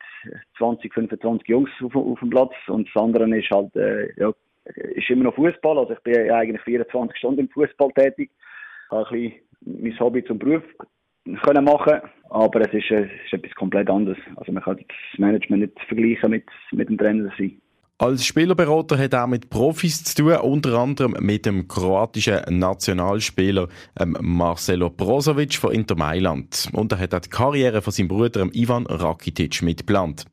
20, 0.59 0.93
25 0.93 1.49
Jungs 1.49 1.71
auf, 1.85 1.95
auf, 1.95 2.19
dem 2.19 2.31
Platz 2.31 2.53
und 2.67 2.89
das 2.93 3.01
andere 3.01 3.39
ist 3.39 3.51
halt 3.51 3.75
äh, 3.77 4.09
ja, 4.21 4.33
ist 4.65 5.11
immer 5.11 5.25
noch 5.25 5.35
Fußball. 5.35 5.79
Also 5.79 5.93
ich 5.95 6.01
bin 6.01 6.31
eigentlich 6.31 6.63
24 6.63 7.17
Stunden 7.17 7.41
im 7.41 7.49
Fußball 7.49 7.91
tätig. 7.93 8.31
Ich 8.33 8.91
habe 8.91 9.07
ein 9.09 9.21
bisschen 9.21 9.41
mein 9.83 10.01
Hobby 10.01 10.25
zum 10.25 10.39
Beruf 10.39 10.63
können 11.43 11.65
machen, 11.65 12.01
aber 12.31 12.61
es 12.63 12.73
ist, 12.73 12.91
es 12.91 13.11
ist 13.27 13.33
etwas 13.33 13.55
komplett 13.55 13.91
anderes. 13.91 14.19
Also 14.37 14.53
man 14.53 14.63
kann 14.63 14.77
das 14.77 15.19
Management 15.19 15.63
nicht 15.63 15.81
vergleichen 15.87 16.31
mit, 16.31 16.45
mit 16.73 16.89
dem 16.89 16.99
Trainer 16.99 17.31
sein. 17.39 17.61
Als 17.99 18.25
Spielerberater 18.25 18.97
hat 18.97 19.13
er 19.13 19.27
mit 19.27 19.51
Profis 19.51 20.03
zu 20.03 20.23
tun, 20.23 20.33
unter 20.37 20.79
anderem 20.79 21.15
mit 21.21 21.45
dem 21.45 21.69
kroatischen 21.69 22.41
Nationalspieler 22.49 23.69
ähm, 24.01 24.17
Marcelo 24.23 24.89
Brozovic 24.89 25.57
von 25.57 25.73
Inter 25.73 25.97
Mailand. 25.97 26.71
Und 26.73 26.93
er 26.93 26.99
hat 26.99 27.15
auch 27.15 27.21
die 27.21 27.29
Karriere 27.29 27.83
von 27.83 27.93
seinem 27.93 28.09
Bruder 28.09 28.49
Ivan 28.55 28.87
Rakitic 28.87 29.61
mitgeplant. 29.61 30.25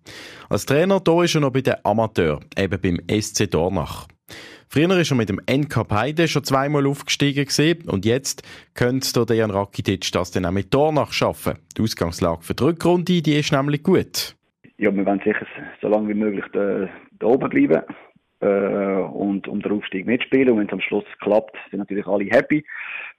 Als 0.48 0.66
Trainer 0.66 1.02
da 1.02 1.24
ist 1.24 1.36
er 1.36 1.42
noch 1.42 1.52
bei 1.52 1.60
den 1.60 1.76
Amateuren, 1.84 2.46
eben 2.58 2.80
beim 2.80 3.22
SC 3.22 3.52
Dornach. 3.52 4.08
Früher 4.69 4.97
ist 4.99 5.12
er 5.12 5.17
mit 5.17 5.30
dem 5.30 5.39
NK 5.49 5.89
Heide 5.91 6.27
schon 6.27 6.43
zweimal 6.43 6.86
aufgestiegen 6.86 7.45
gewesen, 7.45 7.89
und 7.89 8.06
jetzt 8.06 8.43
könnte 8.73 9.12
der 9.13 9.25
Dejan 9.25 9.51
Rakitic 9.51 10.12
das 10.12 10.32
dann 10.32 10.45
auch 10.45 10.51
mit 10.51 10.73
Dornach 10.73 11.13
schaffen. 11.13 11.53
Die 11.77 11.82
Ausgangslage 11.82 12.43
für 12.43 12.53
die 12.53 12.63
Rückrunde, 12.63 13.21
die 13.21 13.36
ist 13.36 13.51
nämlich 13.51 13.84
gut. 13.84 14.36
Ja, 14.77 14.93
wir 14.93 15.06
wollen 15.06 15.21
sicher 15.23 15.45
so 15.82 15.88
lange 15.88 16.10
wie 16.10 16.13
möglich 16.13 16.45
da, 16.53 16.89
da 17.19 17.27
oben 17.27 17.49
bleiben 17.49 17.82
äh, 18.41 19.01
und 19.01 19.47
um 19.47 19.62
den 19.62 19.71
Aufstieg 19.71 20.06
mitspielen. 20.06 20.51
Und 20.51 20.60
wenn 20.60 20.67
es 20.67 20.73
am 20.73 20.82
Schluss 20.82 21.06
klappt, 21.21 21.56
sind 21.71 21.80
natürlich 21.80 22.06
alle 22.06 22.25
happy. 22.25 22.63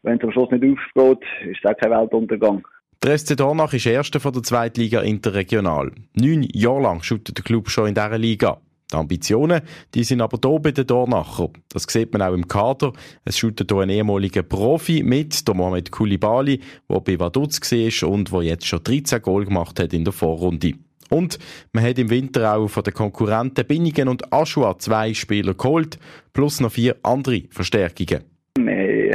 Wenn 0.02 0.18
es 0.18 0.24
am 0.24 0.32
Schluss 0.32 0.50
nicht 0.50 0.64
aufgeht, 0.64 1.24
ist 1.46 1.60
es 1.64 1.70
auch 1.70 1.76
kein 1.76 1.90
Weltuntergang. 1.90 2.66
Der 3.02 3.16
SC 3.16 3.36
Dornach 3.36 3.72
ist 3.72 3.86
Erster 3.86 4.20
von 4.20 4.32
der 4.32 4.42
Zweitliga 4.42 5.00
Interregional. 5.00 5.92
Neun 6.14 6.42
Jahre 6.52 6.82
lang 6.82 7.02
shootet 7.02 7.38
der 7.38 7.44
Club 7.44 7.70
schon 7.70 7.88
in 7.88 7.94
dieser 7.94 8.18
Liga. 8.18 8.60
Die 8.90 8.96
Ambitionen, 8.96 9.60
die 9.94 10.04
sind 10.04 10.22
aber 10.22 10.38
hier 10.42 10.60
bei 10.60 10.72
den 10.72 10.86
Dornacher. 10.86 11.50
Das 11.68 11.84
sieht 11.84 12.12
man 12.12 12.22
auch 12.22 12.32
im 12.32 12.48
Kader. 12.48 12.92
Es 13.24 13.36
shootet 13.36 13.70
hier 13.70 13.80
ein 13.80 13.90
ehemaliger 13.90 14.42
Profi 14.42 15.02
mit, 15.02 15.46
der 15.46 15.54
Mohamed 15.54 15.90
Koulibaly, 15.90 16.60
der 16.88 17.00
bei 17.00 17.18
Vaduz 17.18 17.60
war 17.60 18.10
und 18.10 18.32
der 18.32 18.42
jetzt 18.42 18.66
schon 18.66 18.82
13 18.82 19.20
Goal 19.20 19.44
gemacht 19.44 19.78
hat 19.78 19.92
in 19.92 20.04
der 20.04 20.12
Vorrunde. 20.12 20.72
Und 21.10 21.38
man 21.72 21.84
hat 21.84 21.98
im 21.98 22.10
Winter 22.10 22.54
auch 22.54 22.68
von 22.68 22.82
den 22.82 22.94
Konkurrenten 22.94 23.66
Binnigen 23.66 24.08
und 24.08 24.32
Aschua 24.32 24.78
zwei 24.78 25.14
Spieler 25.14 25.54
geholt, 25.54 25.98
plus 26.32 26.60
noch 26.60 26.72
vier 26.72 26.96
andere 27.02 27.42
Verstärkungen. 27.50 28.37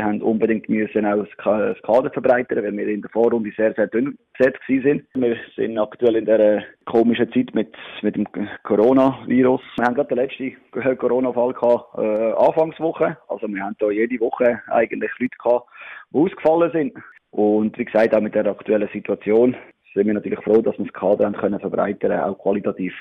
Wir 0.04 0.10
haben 0.10 0.22
unbedingt 0.22 0.68
müssen 0.68 1.06
auch 1.06 1.26
das 1.26 1.82
Kader 1.82 2.12
verbreitern, 2.12 2.62
weil 2.62 2.76
wir 2.76 2.88
in 2.90 3.02
der 3.02 3.10
Vorrunde 3.10 3.54
sehr, 3.56 3.74
sehr 3.74 3.88
dünn 3.88 4.18
besetzt 4.38 4.60
sind. 4.68 5.06
Wir 5.14 5.38
sind 5.56 5.78
aktuell 5.78 6.18
in 6.18 6.26
der 6.26 6.66
komischen 6.84 7.32
Zeit 7.32 7.56
mit, 7.56 7.74
mit 8.02 8.18
dem 8.18 8.28
Coronavirus. 8.64 9.62
Wir 9.78 9.86
haben 9.86 9.96
gerade 9.96 10.14
den 10.14 10.18
letzten 10.18 10.98
Corona-Fall 10.98 11.54
gehabt, 11.54 11.98
äh, 11.98 12.34
Anfangswoche. 12.34 13.16
Also 13.30 13.48
wir 13.48 13.64
haben 13.64 13.78
da 13.80 13.92
jede 13.92 14.20
Woche 14.20 14.60
eigentlich 14.68 15.12
Leute 15.20 15.38
gehabt, 15.42 15.70
die 16.12 16.18
ausgefallen 16.18 16.72
sind. 16.74 16.94
Und 17.32 17.78
wie 17.78 17.86
gesagt, 17.86 18.14
auch 18.14 18.20
mit 18.20 18.36
der 18.36 18.46
aktuellen 18.46 18.90
Situation 18.92 19.56
sind 19.94 20.06
wir 20.06 20.14
natürlich 20.14 20.44
froh, 20.44 20.62
dass 20.62 20.78
wir 20.78 20.84
das 20.84 20.94
Kader 20.94 21.28
haben 21.28 21.38
können 21.38 21.62
verbreitern, 21.62 22.20
auch 22.20 22.38
qualitativ. 22.40 22.94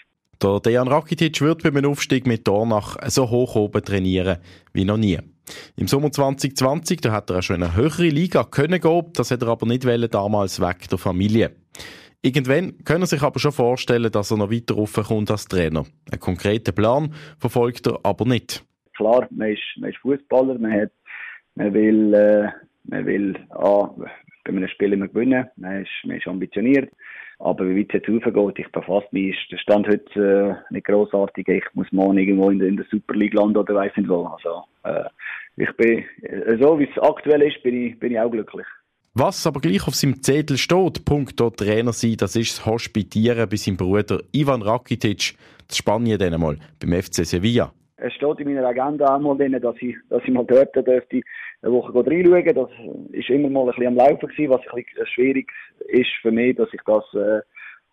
Der 0.43 0.59
Dejan 0.59 0.89
Rakitic 0.89 1.41
wird 1.41 1.63
beim 1.63 1.85
Aufstieg 1.85 2.27
mit 2.27 2.49
Dornach 2.49 2.97
so 3.09 3.31
hoch 3.31 3.55
oben 3.55 3.85
trainieren 3.85 4.39
wie 4.73 4.85
noch 4.85 4.97
nie. 4.97 5.19
Im 5.77 5.87
Sommer 5.87 6.11
2020 6.11 7.01
da 7.01 7.13
hat 7.13 7.31
er 7.31 7.39
auch 7.39 7.43
schon 7.43 7.57
in 7.57 7.63
eine 7.63 7.77
höhere 7.77 8.09
Liga 8.09 8.43
können 8.43 8.81
gehen, 8.81 9.05
das 9.15 9.31
hat 9.31 9.43
er 9.43 9.49
aber 9.49 9.67
nicht 9.67 9.87
wollen, 9.87 10.11
damals 10.11 10.61
weg 10.61 10.89
der 10.91 10.99
Familie. 10.99 11.53
Irgendwann 12.23 12.77
können 12.85 13.07
sich 13.07 13.23
aber 13.23 13.39
schon 13.39 13.53
vorstellen, 13.53 14.11
dass 14.11 14.33
er 14.33 14.37
noch 14.37 14.51
weiter 14.51 14.75
raufkommt 14.75 15.31
als 15.31 15.47
Trainer. 15.47 15.85
Einen 16.11 16.21
konkreten 16.21 16.75
Plan 16.75 17.15
verfolgt 17.39 17.87
er 17.87 18.01
aber 18.03 18.25
nicht. 18.25 18.65
Klar, 18.97 19.29
man 19.31 19.53
ist, 19.53 19.63
man 19.77 19.91
ist 19.91 19.99
Fußballer, 19.99 20.59
man, 20.59 20.91
man 21.55 21.73
will, 21.73 22.15
äh, 22.15 22.49
man 22.85 23.07
will 23.07 23.37
ah, 23.51 23.91
bei 24.45 24.51
einem 24.51 24.67
Spiel 24.69 24.93
immer 24.93 25.07
gewinnen, 25.07 25.47
man 25.55 25.83
ist, 25.83 25.91
man 26.05 26.17
ist 26.17 26.27
ambitioniert. 26.27 26.91
Aber 27.45 27.69
wie 27.69 27.81
weit 27.81 27.89
es 27.89 27.95
jetzt 27.95 28.09
raufgeht, 28.09 28.65
ich 28.65 28.71
befasse 28.71 29.09
mich, 29.11 29.37
der 29.51 29.59
Stand 29.59 29.89
heute 29.89 30.61
äh, 30.71 30.73
nicht 30.73 30.87
grossartig. 30.87 31.49
Ich 31.49 31.65
muss 31.75 31.91
morgen 31.91 32.17
irgendwo 32.17 32.51
in 32.51 32.61
der, 32.61 32.69
in 32.69 32.77
der 32.77 32.87
Super 32.89 33.15
League 33.15 33.35
landen 33.35 33.57
oder 33.57 33.75
weiss 33.75 33.91
nicht 33.97 34.09
wo. 34.09 34.27
Also, 34.27 34.63
äh, 34.85 35.09
ich 35.57 35.77
bin, 35.77 36.05
äh, 36.23 36.57
so 36.61 36.79
wie 36.79 36.85
es 36.85 37.03
aktuell 37.03 37.43
ist, 37.43 37.61
bin 37.65 37.87
ich, 37.89 37.99
bin 37.99 38.13
ich 38.13 38.21
auch 38.21 38.31
glücklich. 38.31 38.67
Was 39.15 39.45
aber 39.45 39.61
gleich 39.61 39.89
auf 39.89 39.97
seinem 39.97 40.23
Zettel 40.23 40.57
steht, 40.57 41.05
Punkt 41.05 41.41
dort 41.41 41.59
Trainer 41.59 41.93
sein, 41.93 42.15
das 42.17 42.37
ist 42.37 42.59
das 42.59 42.67
Hospitieren 42.67 43.49
bei 43.49 43.57
seinem 43.57 43.77
Bruder 43.77 44.21
Ivan 44.31 44.63
Rakitic, 44.63 45.35
das 45.67 45.79
Spanien 45.79 46.21
dann 46.21 46.41
mal 46.41 46.57
beim 46.79 47.03
FC 47.03 47.27
Sevilla. 47.27 47.73
Es 47.97 48.13
steht 48.15 48.39
in 48.39 48.55
meiner 48.55 48.67
Agenda 48.67 49.17
einmal 49.17 49.37
drin, 49.37 49.59
dass 49.61 49.77
ich, 49.81 49.97
dass 50.11 50.23
ich 50.25 50.31
mal 50.31 50.47
dort 50.47 50.75
dürfte 50.77 51.21
eine 51.63 51.73
Woche 51.73 51.95
reinschauen. 51.95 52.55
Das 52.55 52.71
ist 53.13 53.31
immer 53.31 53.49
mal 53.49 53.61
ein 53.61 53.67
bisschen 53.67 53.87
am 53.87 53.97
Laufen 53.97 54.29
gewesen, 54.29 54.51
was 54.51 54.61
ein 54.61 54.85
bisschen 54.85 55.07
schwierig 55.07 55.51
ist 55.89 56.11
für 56.21 56.31
mich, 56.31 56.57
dass 56.57 56.69
ich 56.73 56.81
das 56.85 57.05
äh, 57.15 57.41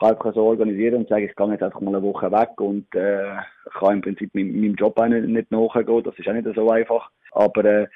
halb 0.01 0.21
so 0.33 0.43
organisieren 0.43 0.95
und 0.95 1.09
sage, 1.09 1.25
ich 1.25 1.35
gehe 1.35 1.51
jetzt 1.51 1.63
einfach 1.63 1.81
mal 1.81 1.95
eine 1.95 2.03
Woche 2.03 2.31
weg 2.31 2.59
und 2.59 2.85
äh, 2.95 3.35
kann 3.77 3.95
im 3.95 4.01
Prinzip 4.01 4.33
meinem, 4.33 4.59
meinem 4.59 4.75
Job 4.75 4.99
auch 4.99 5.07
nicht, 5.07 5.27
nicht 5.27 5.51
nachgehen. 5.51 6.03
Das 6.03 6.17
ist 6.17 6.27
auch 6.27 6.33
nicht 6.33 6.47
so 6.55 6.69
einfach. 6.69 7.09
Aber 7.31 7.65
äh, 7.65 7.87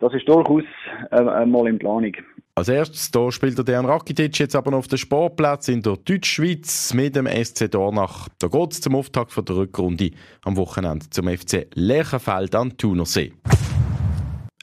das 0.00 0.14
ist 0.14 0.28
durchaus 0.28 0.64
äh, 1.10 1.46
mal 1.46 1.68
in 1.68 1.78
Planung. 1.78 2.12
Als 2.56 2.68
erstes 2.68 3.10
hier 3.12 3.32
spielt 3.32 3.58
der 3.58 3.64
Dejan 3.64 3.84
Rakitic 3.84 4.38
jetzt 4.38 4.54
aber 4.54 4.70
noch 4.70 4.78
auf 4.78 4.86
dem 4.88 4.98
Sportplatz 4.98 5.66
in 5.68 5.82
der 5.82 5.96
Deutschschweiz 5.96 6.94
mit 6.94 7.16
dem 7.16 7.26
SC 7.26 7.68
Dornach. 7.68 8.28
Da 8.38 8.46
geht 8.46 8.72
es 8.72 8.80
zum 8.80 8.94
Auftakt 8.94 9.32
von 9.32 9.44
der 9.44 9.56
Rückrunde 9.56 10.12
am 10.44 10.56
Wochenende 10.56 11.10
zum 11.10 11.26
FC 11.26 11.66
Lerchenfeld 11.74 12.54
an 12.54 12.76
Thunersee. 12.76 13.32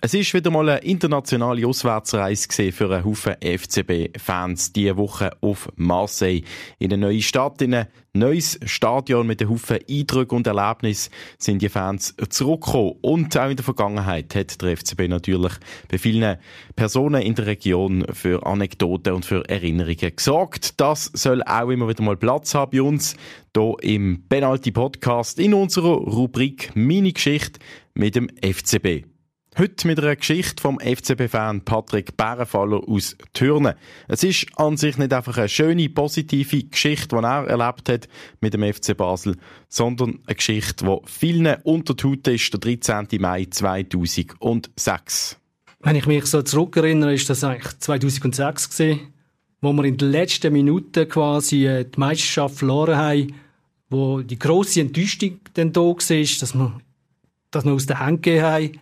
Es 0.04 0.16
ist 0.16 0.34
wieder 0.34 0.50
mal 0.50 0.68
eine 0.68 0.80
internationale 0.80 1.68
Auswärtsreise 1.68 2.72
für 2.72 2.92
einen 2.92 3.06
Haufen 3.06 3.36
FCB-Fans 3.40 4.74
diese 4.74 4.98
Woche 4.98 5.30
auf 5.42 5.70
Marseille. 5.76 6.42
In 6.80 6.92
eine 6.92 7.06
neue 7.06 7.22
Stadt, 7.22 7.62
in 7.62 7.76
ein 7.76 7.86
neues 8.14 8.60
Stadion 8.66 9.28
mit 9.28 9.42
einem 9.42 9.52
Haufen 9.52 9.78
Eindrücken 9.88 10.38
und 10.38 10.48
Erlebnissen 10.48 11.12
sind 11.38 11.62
die 11.62 11.70
Fans 11.70 12.16
zurückgekommen. 12.30 12.96
Und 13.02 13.38
auch 13.38 13.52
in 13.52 13.58
der 13.58 13.64
Vergangenheit 13.64 14.34
hat 14.34 14.60
der 14.60 14.76
FCB 14.76 15.08
natürlich 15.08 15.54
bei 15.88 16.00
vielen 16.00 16.38
Personen 16.76 17.22
in 17.22 17.36
der 17.36 17.46
Region 17.46 18.04
für 18.12 18.44
Anekdoten 18.44 19.14
und 19.14 19.26
für 19.26 19.48
Erinnerungen 19.48 20.16
gesorgt. 20.16 20.82
Das 20.82 21.12
soll 21.14 21.44
auch 21.44 21.70
immer 21.70 21.88
wieder 21.88 22.02
mal 22.02 22.18
Platz 22.18 22.56
haben 22.56 22.72
bei 22.72 22.82
uns 22.82 23.16
hier 23.56 23.76
im 23.84 24.24
Penalty 24.28 24.72
Podcast 24.72 25.38
in 25.38 25.54
unserer 25.54 25.94
Rubrik 25.94 26.72
Mini 26.74 27.12
Geschichte 27.12 27.60
mit 27.94 28.16
dem 28.16 28.30
FCB. 28.42 29.11
Heute 29.58 29.86
mit 29.86 30.00
einer 30.00 30.16
Geschichte 30.16 30.62
vom 30.62 30.80
FCB-Fan 30.80 31.66
Patrick 31.66 32.16
Bärenfaller 32.16 32.88
aus 32.88 33.18
Thürnen. 33.34 33.74
Es 34.08 34.24
ist 34.24 34.48
an 34.56 34.78
sich 34.78 34.98
nicht 34.98 35.12
einfach 35.12 35.38
eine 35.38 35.50
schöne, 35.50 35.90
positive 35.90 36.64
Geschichte, 36.64 37.18
die 37.18 37.22
er 37.22 37.48
erlebt 37.48 37.90
hat 37.90 38.08
mit 38.40 38.54
dem 38.54 38.64
FC 38.64 38.96
Basel, 38.96 39.36
sondern 39.68 40.20
eine 40.26 40.36
Geschichte, 40.36 40.86
die 40.86 40.98
vielen 41.04 41.54
unter 41.64 41.96
die 41.96 42.04
Haut 42.06 42.28
ist, 42.30 42.54
der 42.54 42.60
13. 42.62 43.08
Mai 43.20 43.46
2006. 43.50 45.38
Wenn 45.82 45.96
ich 45.98 46.06
mich 46.08 46.28
so 46.28 46.42
zurückerinnere, 46.42 47.14
ist 47.14 47.30
das 47.30 47.44
eigentlich 47.44 47.78
2006 47.78 48.70
gewesen, 48.70 49.14
wo 49.60 49.74
wir 49.74 49.84
in 49.84 49.98
den 49.98 50.12
letzten 50.12 50.54
Minuten 50.54 51.10
quasi 51.10 51.68
äh, 51.68 51.84
die 51.84 52.00
Meisterschaft 52.00 52.56
verloren 52.56 52.96
haben, 52.96 53.36
wo 53.90 54.22
die 54.22 54.40
grosse 54.40 54.80
Enttäuschung 54.80 55.42
dann 55.56 55.74
da 55.74 55.82
war, 55.82 55.96
dass 55.98 56.56
wir, 56.56 56.82
dass 57.52 57.66
wir 57.66 57.74
aus 57.74 57.86
der 57.86 58.00
Hand 58.00 58.24
gegeben 58.24 58.46
haben 58.46 58.80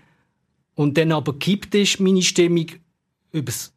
und 0.79 0.97
dann 0.97 1.11
aber 1.11 1.37
kippt 1.37 1.75
ist 1.75 1.99
meine 1.99 2.21
Stimmung 2.21 2.67
über 3.33 3.47
das 3.47 3.73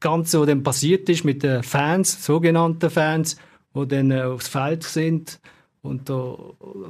Ganze, 0.00 0.40
was 0.40 0.46
dann 0.46 0.62
passiert 0.62 1.06
ist 1.10 1.22
mit 1.22 1.42
den 1.42 1.62
Fans, 1.62 2.24
sogenannten 2.24 2.88
Fans, 2.88 3.36
die 3.74 3.86
dann 3.86 4.10
äh, 4.10 4.22
aufs 4.22 4.48
Feld 4.48 4.82
sind 4.82 5.40
und 5.82 6.08
da 6.08 6.38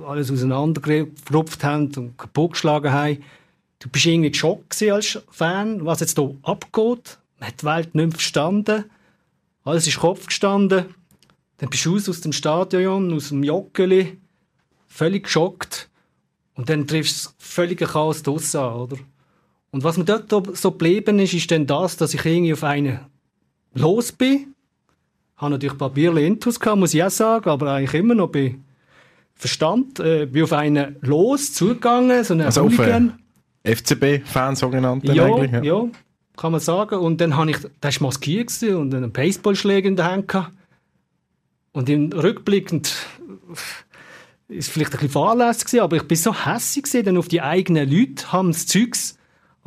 alles 0.06 0.30
auseinandergerupft 0.30 1.64
haben 1.64 1.92
und 1.96 2.16
kaputt 2.16 2.52
geschlagen 2.52 2.92
haben. 2.92 3.24
Du 3.80 3.88
bist 3.88 4.06
irgendwie 4.06 4.30
geschockt 4.30 4.80
als 4.80 5.20
Fan, 5.28 5.84
was 5.84 5.98
jetzt 5.98 6.16
hier 6.16 6.36
abgeht. 6.42 7.18
Man 7.40 7.48
hat 7.48 7.60
die 7.60 7.66
Welt 7.66 7.94
nicht 7.96 8.12
verstanden. 8.12 8.84
Alles 9.64 9.88
ist 9.88 9.98
Kopf 9.98 10.26
gestanden. 10.26 10.84
Dann 11.56 11.68
bist 11.68 11.84
du 11.84 11.94
raus 11.94 12.08
aus 12.08 12.20
dem 12.20 12.32
Stadion, 12.32 13.12
aus 13.12 13.30
dem 13.30 13.42
Joggeli, 13.42 14.18
völlig 14.86 15.24
geschockt. 15.24 15.90
Und 16.54 16.70
dann 16.70 16.86
triffst 16.86 17.24
du 17.24 17.30
das 17.30 17.34
völlige 17.38 17.86
Chaos 17.86 18.22
draussen 18.22 18.60
an, 18.60 18.74
oder? 18.74 18.98
Und 19.70 19.84
was 19.84 19.98
mir 19.98 20.04
dort 20.04 20.30
so 20.56 20.70
geblieben 20.70 21.18
ist, 21.18 21.34
ist 21.34 21.50
dann 21.50 21.66
das, 21.66 21.96
dass 21.96 22.14
ich 22.14 22.24
irgendwie 22.24 22.52
auf 22.52 22.64
einen 22.64 23.00
los 23.74 24.12
bin. 24.12 24.54
Ich 25.36 25.42
hatte 25.42 25.52
natürlich 25.52 25.74
ein 25.74 25.78
paar 25.78 25.90
Bierchen 25.90 26.18
Intus 26.18 26.58
gehabt, 26.58 26.78
muss 26.78 26.94
ich 26.94 27.04
auch 27.04 27.10
sagen, 27.10 27.50
aber 27.50 27.72
eigentlich 27.72 28.00
immer 28.00 28.14
noch 28.14 28.28
bei 28.28 28.56
Verstand. 29.34 30.00
Äh, 30.00 30.26
bin 30.26 30.44
auf 30.44 30.52
einen 30.52 30.96
los 31.00 31.52
zugegangen, 31.52 32.24
so 32.24 32.34
einen 32.34 32.46
also 32.46 32.64
Hooligan. 32.64 33.18
FCB-Fan 33.64 34.56
sogenannten 34.56 35.12
ja, 35.12 35.26
eigentlich. 35.26 35.52
Ja. 35.52 35.62
ja, 35.62 35.88
kann 36.36 36.52
man 36.52 36.60
sagen. 36.60 36.98
Und 36.98 37.20
dann 37.20 37.36
habe 37.36 37.50
ich, 37.50 37.58
das 37.80 38.00
war 38.00 38.08
maskiert 38.08 38.50
und 38.62 38.94
einen 38.94 39.12
Baseballschläger 39.12 39.88
in 39.88 39.96
der 39.96 40.06
Hand 40.06 40.28
gehabt. 40.28 40.52
Und 41.72 41.88
im 41.88 42.10
rückblickend 42.12 42.96
ist 44.48 44.70
vielleicht 44.70 44.92
ein 44.92 45.00
bisschen 45.00 45.10
fahrlässig 45.10 45.80
aber 45.80 45.96
ich 45.96 46.04
bin 46.04 46.16
so 46.16 46.34
hässlich 46.34 47.04
dann 47.04 47.18
auf 47.18 47.28
die 47.28 47.42
eigenen 47.42 47.88
Leute, 47.90 48.32
haben 48.32 48.52
das 48.52 48.66
Zeugs 48.66 49.17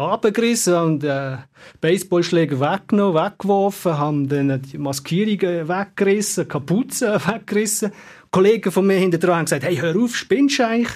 abgerissen 0.02 0.76
und 0.76 1.04
äh, 1.04 1.38
Baseballschläger 1.80 2.60
weggenommen, 2.60 3.16
weggeworfen, 3.16 3.98
haben 3.98 4.28
dann 4.28 4.62
die 4.62 4.78
Maskierungen 4.78 5.68
weggerissen, 5.68 6.48
Kapuzen 6.48 7.14
weggerissen. 7.28 7.92
Kollegen 8.32 8.72
von 8.72 8.88
mir 8.88 8.98
hinter 8.98 9.18
dran 9.18 9.36
haben 9.36 9.46
gesagt, 9.46 9.64
hey, 9.64 9.76
hör 9.78 9.96
auf, 9.98 10.16
spinnst 10.16 10.60
du 10.60 10.68
eigentlich? 10.68 10.94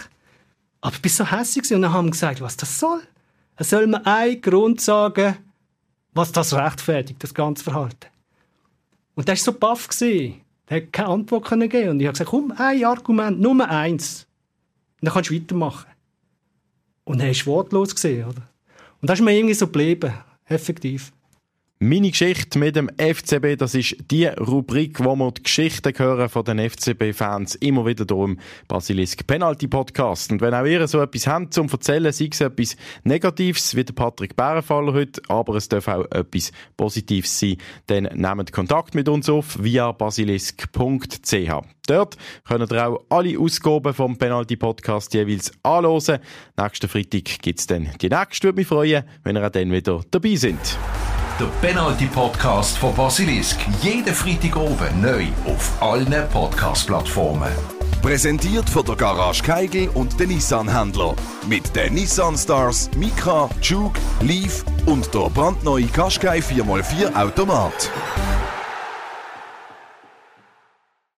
Aber 0.82 0.96
ich 0.96 1.02
bin 1.02 1.12
so 1.12 1.30
hässlich 1.30 1.74
und 1.74 1.82
dann 1.82 1.94
haben 1.94 2.12
gesagt, 2.12 2.41
was 2.41 2.58
das 2.58 2.80
soll. 2.80 3.02
Es 3.58 3.70
soll 3.70 3.88
mir 3.88 4.06
einen 4.06 4.41
Grund 4.41 4.82
sagen, 4.82 5.38
was 6.13 6.32
das 6.32 6.54
rechtfertigt, 6.54 7.24
das 7.24 7.34
ganze 7.34 7.63
Verhalten. 7.63 8.08
Und 9.15 9.28
der 9.28 9.34
war 9.34 9.39
so 9.39 9.54
baff. 9.54 9.88
Der 10.00 10.34
hat 10.70 10.94
keine 10.94 11.10
Antwort 11.10 11.48
geben 11.50 11.89
Und 11.89 12.00
ich 12.00 12.08
habe 12.08 12.13
gesagt, 12.13 12.30
komm, 12.30 12.54
ein 12.58 12.84
Argument, 12.84 13.39
nur 13.39 13.70
eins. 13.70 14.28
Und 15.00 15.08
dann 15.08 15.13
kannst 15.13 15.30
du 15.30 15.36
weitermachen. 15.36 15.89
Und 17.04 17.20
er 17.20 17.32
ist 17.32 17.46
wortlos 17.46 17.94
oder? 18.04 18.50
Und 19.06 19.10
das 19.12 19.20
ist 19.20 19.24
mir 19.24 19.38
irgendwie 19.38 19.54
so 19.54 19.68
geblieben, 19.68 20.15
effektiv. 20.48 21.13
Meine 21.80 22.10
Geschichte 22.10 22.58
mit 22.58 22.78
dem 22.78 22.90
FCB, 22.98 23.58
das 23.58 23.76
ist 23.76 23.98
die 24.10 24.28
Rubrik, 24.28 25.04
wo 25.04 25.14
wir 25.18 25.32
die 25.32 25.44
Geschichten 25.44 25.92
hören 25.98 26.30
von 26.30 26.46
den 26.46 26.70
FCB-Fans 26.70 27.56
immer 27.56 27.86
wieder 27.86 28.06
hier 28.08 28.24
im 28.24 28.40
Basilisk 28.70 29.28
Penalty 29.28 29.68
Podcast. 29.68 30.32
Und 30.32 30.40
wenn 30.40 30.54
auch 30.54 30.64
ihr 30.64 30.88
so 30.88 31.02
etwas 31.02 31.28
habt 31.28 31.54
zum 31.54 31.68
Erzählen, 31.68 32.14
sei 32.14 32.30
es 32.32 32.40
etwas 32.40 32.78
Negatives, 33.04 33.76
wie 33.76 33.84
der 33.84 33.92
Patrick 33.92 34.38
Bärenfaller 34.38 34.94
heute, 34.94 35.22
aber 35.28 35.56
es 35.56 35.68
darf 35.68 35.90
auch 35.90 36.10
etwas 36.12 36.54
Positives 36.78 37.38
sein, 37.38 37.58
dann 37.88 38.04
nehmt 38.04 38.54
Kontakt 38.54 38.96
mit 38.96 39.10
uns 39.10 39.28
auf 39.28 39.62
via 39.62 39.92
basilisk.ch. 39.92 41.52
Dort 41.88 42.18
könnt 42.48 42.72
ihr 42.72 42.88
auch 42.88 43.04
alle 43.10 43.38
Ausgaben 43.38 43.94
vom 43.94 44.18
Penalty 44.18 44.56
Podcast 44.56 45.14
jeweils 45.14 45.52
anhören. 45.62 46.20
Nächsten 46.58 46.88
Freitag 46.88 47.26
gibt 47.42 47.60
es 47.60 47.68
dann 47.68 47.90
die 48.00 48.08
nächste. 48.08 48.48
Würde 48.48 48.60
mich 48.60 48.68
freuen, 48.68 49.04
wenn 49.26 49.36
ihr 49.36 49.46
auch 49.46 49.52
dann 49.52 49.74
wieder 49.74 50.00
dabei 50.10 50.36
seid. 50.36 50.78
Der 51.38 51.48
Penalty 51.60 52.06
Podcast 52.06 52.78
von 52.78 52.95
Basilisk. 52.95 53.58
Jeden 53.82 54.15
Freitag 54.15 54.56
oben 54.56 55.02
neu 55.02 55.26
auf 55.45 55.69
allen 55.82 56.30
Podcast-Plattformen. 56.30 57.52
Präsentiert 58.02 58.69
von 58.69 58.86
der 58.86 58.95
Garage 58.95 59.43
Keigel 59.43 59.89
und 59.89 60.17
den 60.17 60.30
Nissan-Händler. 60.30 61.13
Mit 61.50 61.76
den 61.76 61.95
Nissan 61.95 62.38
Stars, 62.38 62.89
Micra, 62.95 63.50
Juke, 63.62 64.00
Leaf 64.21 64.63
und 64.86 65.13
der 65.13 65.30
brandneue 65.30 65.88
Qashqai 65.88 66.39
4x4 66.39 67.13
Automat. 67.13 67.91